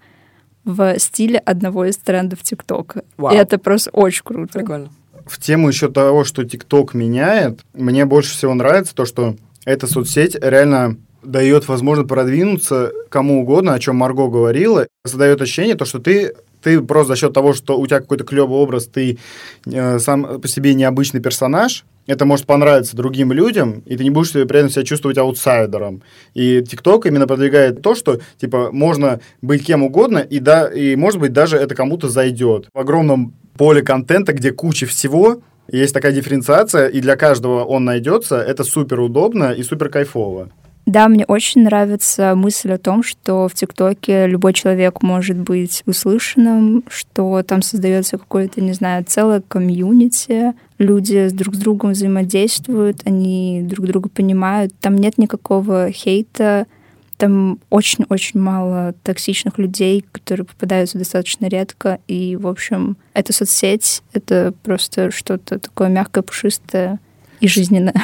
в 0.64 0.98
стиле 0.98 1.38
одного 1.38 1.85
из 1.85 1.96
трендов 1.96 2.42
ТикТока. 2.42 3.05
И 3.18 3.35
это 3.35 3.59
просто 3.59 3.90
очень 3.90 4.22
круто. 4.24 4.59
Прикольно. 4.59 4.90
В 5.27 5.40
тему 5.40 5.68
еще 5.68 5.90
того, 5.90 6.24
что 6.24 6.44
ТикТок 6.44 6.94
меняет, 6.94 7.61
мне 7.72 8.05
больше 8.05 8.33
всего 8.35 8.55
нравится 8.55 8.94
то, 8.94 9.07
что 9.07 9.37
эта 9.64 9.87
соцсеть 9.87 10.37
реально 10.40 10.96
дает 11.22 11.68
возможность 11.68 12.09
продвинуться 12.09 12.92
кому 13.09 13.40
угодно, 13.40 13.72
о 13.72 13.79
чем 13.79 13.96
Марго 13.96 14.29
говорила, 14.29 14.87
создает 15.07 15.40
ощущение, 15.40 15.74
то, 15.74 15.87
что 15.87 15.98
ты 15.98 16.35
ты 16.64 16.81
просто 16.81 17.14
за 17.14 17.20
счет 17.20 17.33
того, 17.33 17.53
что 17.53 17.79
у 17.79 17.87
тебя 17.87 18.00
какой-то 18.00 18.24
клевый 18.24 18.59
образ, 18.59 18.87
ты 18.87 19.18
э, 19.66 19.98
сам 19.98 20.40
по 20.40 20.48
себе 20.48 20.74
необычный 20.74 21.20
персонаж, 21.20 21.85
это 22.07 22.24
может 22.24 22.46
понравиться 22.46 22.96
другим 22.96 23.33
людям, 23.33 23.83
и 23.87 23.96
ты 23.96 24.05
не 24.05 24.11
будешь 24.11 24.33
при 24.33 24.59
этом 24.59 24.70
себя 24.70 24.85
чувствовать 24.85 25.18
аутсайдером. 25.18 26.03
И 26.35 26.62
ТикТок 26.62 27.07
именно 27.07 27.27
продвигает 27.27 27.83
то, 27.83 27.94
что, 27.94 28.20
типа, 28.38 28.70
можно 28.72 29.20
быть 29.42 29.64
кем 29.64 29.83
угодно, 29.83 30.18
и, 30.18 30.38
да, 30.38 30.66
и 30.66 30.96
может 30.96 31.20
быть, 31.20 31.33
даже 31.33 31.57
это 31.57 31.74
кому-то 31.74 32.09
зайдет. 32.09 32.68
В 32.74 32.79
огромном 32.79 33.35
поле 33.57 33.83
контента, 33.83 34.33
где 34.33 34.53
куча 34.53 34.87
всего, 34.87 35.40
есть 35.70 35.94
такая 35.94 36.12
дифференциация, 36.12 36.88
и 36.88 37.00
для 37.00 37.16
каждого 37.16 37.64
он 37.64 37.85
найдется, 37.85 38.37
это 38.37 38.64
супер 38.64 39.00
удобно 39.00 39.53
и 39.53 39.62
супер 39.62 39.88
кайфово. 39.88 40.50
Да, 40.87 41.09
мне 41.09 41.25
очень 41.25 41.62
нравится 41.62 42.35
мысль 42.35 42.73
о 42.73 42.79
том, 42.79 43.03
что 43.03 43.49
в 43.49 43.55
ТикТоке 43.55 44.27
любой 44.27 44.53
человек 44.53 45.03
может 45.03 45.38
быть 45.38 45.83
услышанным, 45.87 46.85
что 46.88 47.42
там 47.42 47.62
создается 47.62 48.18
какое-то, 48.18 48.61
не 48.61 48.75
знаю, 48.75 49.05
целое 49.05 49.40
комьюнити, 49.40 50.53
люди 50.79 51.29
с 51.29 51.33
друг 51.33 51.55
с 51.55 51.59
другом 51.59 51.92
взаимодействуют, 51.92 53.01
они 53.07 53.62
друг 53.64 53.87
друга 53.87 54.11
понимают, 54.11 54.75
там 54.81 54.97
нет 54.97 55.16
никакого 55.16 55.90
хейта, 55.90 56.66
там 57.16 57.61
очень-очень 57.70 58.40
мало 58.40 58.94
токсичных 59.03 59.57
людей, 59.59 60.05
которые 60.12 60.44
попадаются 60.44 60.99
достаточно 60.99 61.47
редко. 61.47 62.01
И, 62.09 62.37
в 62.37 62.47
общем, 62.47 62.97
эта 63.14 63.33
соцсеть— 63.33 64.03
это 64.12 64.53
просто 64.62 65.11
что-то 65.11 65.59
такое 65.59 65.88
мягкое, 65.88 66.23
пушистое 66.23 66.99
и 67.40 67.49
жизненное. 67.49 67.94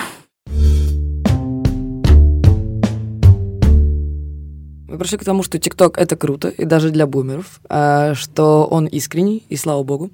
Мы 4.91 4.99
пришли 4.99 5.19
к 5.19 5.25
тому, 5.25 5.45
что 5.45 5.57
ТикТок— 5.61 5.99
это 5.99 6.17
круто, 6.17 6.49
и 6.49 6.65
даже 6.65 6.91
для 6.91 7.07
бумеров, 7.07 7.61
а, 7.69 8.15
что 8.15 8.67
он 8.69 8.87
искренний, 8.87 9.45
и 9.49 9.55
слава 9.55 9.85
богу, 9.85 10.11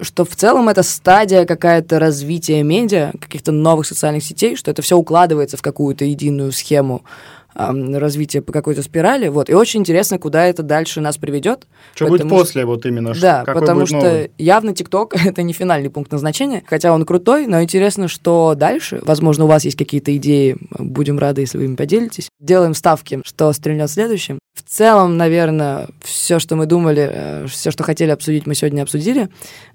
что 0.00 0.24
в 0.24 0.34
целом 0.34 0.70
это 0.70 0.82
стадия 0.82 1.44
какая-то 1.44 1.98
развития 1.98 2.62
медиа, 2.62 3.12
каких-то 3.20 3.52
новых 3.52 3.86
социальных 3.86 4.24
сетей, 4.24 4.56
что 4.56 4.70
это 4.70 4.80
все 4.80 4.96
укладывается 4.96 5.58
в 5.58 5.62
какую-то 5.62 6.06
единую 6.06 6.52
схему 6.52 7.02
развития 7.58 8.40
по 8.40 8.52
какой-то 8.52 8.82
спирали. 8.82 9.28
Вот. 9.28 9.50
И 9.50 9.54
очень 9.54 9.80
интересно, 9.80 10.18
куда 10.18 10.46
это 10.46 10.62
дальше 10.62 11.00
нас 11.00 11.16
приведет. 11.18 11.66
Что 11.94 12.06
будет 12.06 12.28
после 12.28 12.64
вот 12.64 12.86
именно? 12.86 13.12
Да, 13.20 13.44
потому 13.46 13.86
что 13.86 13.96
новый? 13.96 14.30
явно 14.38 14.74
ТикТок— 14.74 15.14
это 15.26 15.42
не 15.42 15.52
финальный 15.52 15.90
пункт 15.90 16.12
назначения, 16.12 16.62
хотя 16.66 16.92
он 16.92 17.04
крутой, 17.04 17.46
но 17.46 17.62
интересно, 17.62 18.08
что 18.08 18.54
дальше. 18.56 19.00
Возможно, 19.02 19.44
у 19.44 19.48
вас 19.48 19.64
есть 19.64 19.76
какие-то 19.76 20.16
идеи, 20.16 20.56
будем 20.78 21.18
рады, 21.18 21.42
если 21.42 21.58
вы 21.58 21.64
им 21.64 21.76
поделитесь. 21.76 22.28
Делаем 22.40 22.74
ставки, 22.74 23.20
что 23.24 23.52
стрельнет 23.52 23.90
следующим. 23.90 24.38
В 24.54 24.68
целом, 24.68 25.16
наверное, 25.16 25.88
все, 26.02 26.38
что 26.38 26.56
мы 26.56 26.66
думали, 26.66 27.08
э, 27.10 27.46
все, 27.48 27.70
что 27.70 27.84
хотели 27.84 28.10
обсудить, 28.10 28.46
мы 28.46 28.54
сегодня 28.54 28.82
обсудили. 28.82 29.28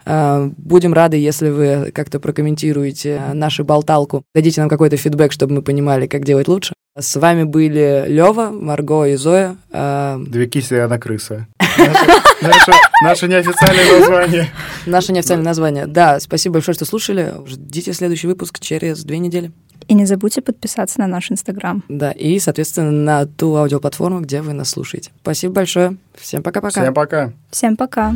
Э, 0.05 0.49
будем 0.57 0.93
рады, 0.93 1.17
если 1.17 1.49
вы 1.49 1.91
как-то 1.91 2.19
прокомментируете 2.19 3.21
нашу 3.33 3.63
болталку, 3.63 4.23
дадите 4.35 4.61
нам 4.61 4.69
какой-то 4.69 4.97
фидбэк, 4.97 5.31
чтобы 5.31 5.55
мы 5.55 5.61
понимали, 5.61 6.07
как 6.07 6.25
делать 6.25 6.47
лучше. 6.47 6.73
С 6.97 7.15
вами 7.15 7.43
были 7.43 8.05
Лева, 8.07 8.51
Марго 8.51 9.05
и 9.05 9.15
Зоя. 9.15 9.57
Э, 9.71 10.17
Две 10.27 10.45
киси 10.45 10.75
и 10.75 10.77
одна 10.77 10.99
крыса. 10.99 11.47
Наше 13.01 13.27
неофициальное 13.27 13.99
название. 13.99 14.49
Наше 14.85 15.11
неофициальное 15.11 15.45
название. 15.45 15.87
Да, 15.87 16.19
спасибо 16.19 16.53
большое, 16.53 16.75
что 16.75 16.85
слушали. 16.85 17.33
Ждите 17.47 17.93
следующий 17.93 18.27
выпуск 18.27 18.59
через 18.59 19.03
две 19.03 19.17
недели. 19.17 19.51
И 19.87 19.95
не 19.95 20.05
забудьте 20.05 20.41
подписаться 20.41 20.99
на 20.99 21.07
наш 21.07 21.31
Инстаграм. 21.31 21.83
Да, 21.89 22.11
и, 22.11 22.37
соответственно, 22.37 22.91
на 22.91 23.25
ту 23.25 23.55
аудиоплатформу, 23.55 24.19
где 24.21 24.41
вы 24.41 24.53
нас 24.53 24.69
слушаете. 24.69 25.09
Спасибо 25.21 25.53
большое. 25.55 25.97
Всем 26.15 26.43
пока-пока. 26.43 26.81
Всем 26.81 26.93
пока. 26.93 27.33
Всем 27.49 27.75
пока. 27.75 28.13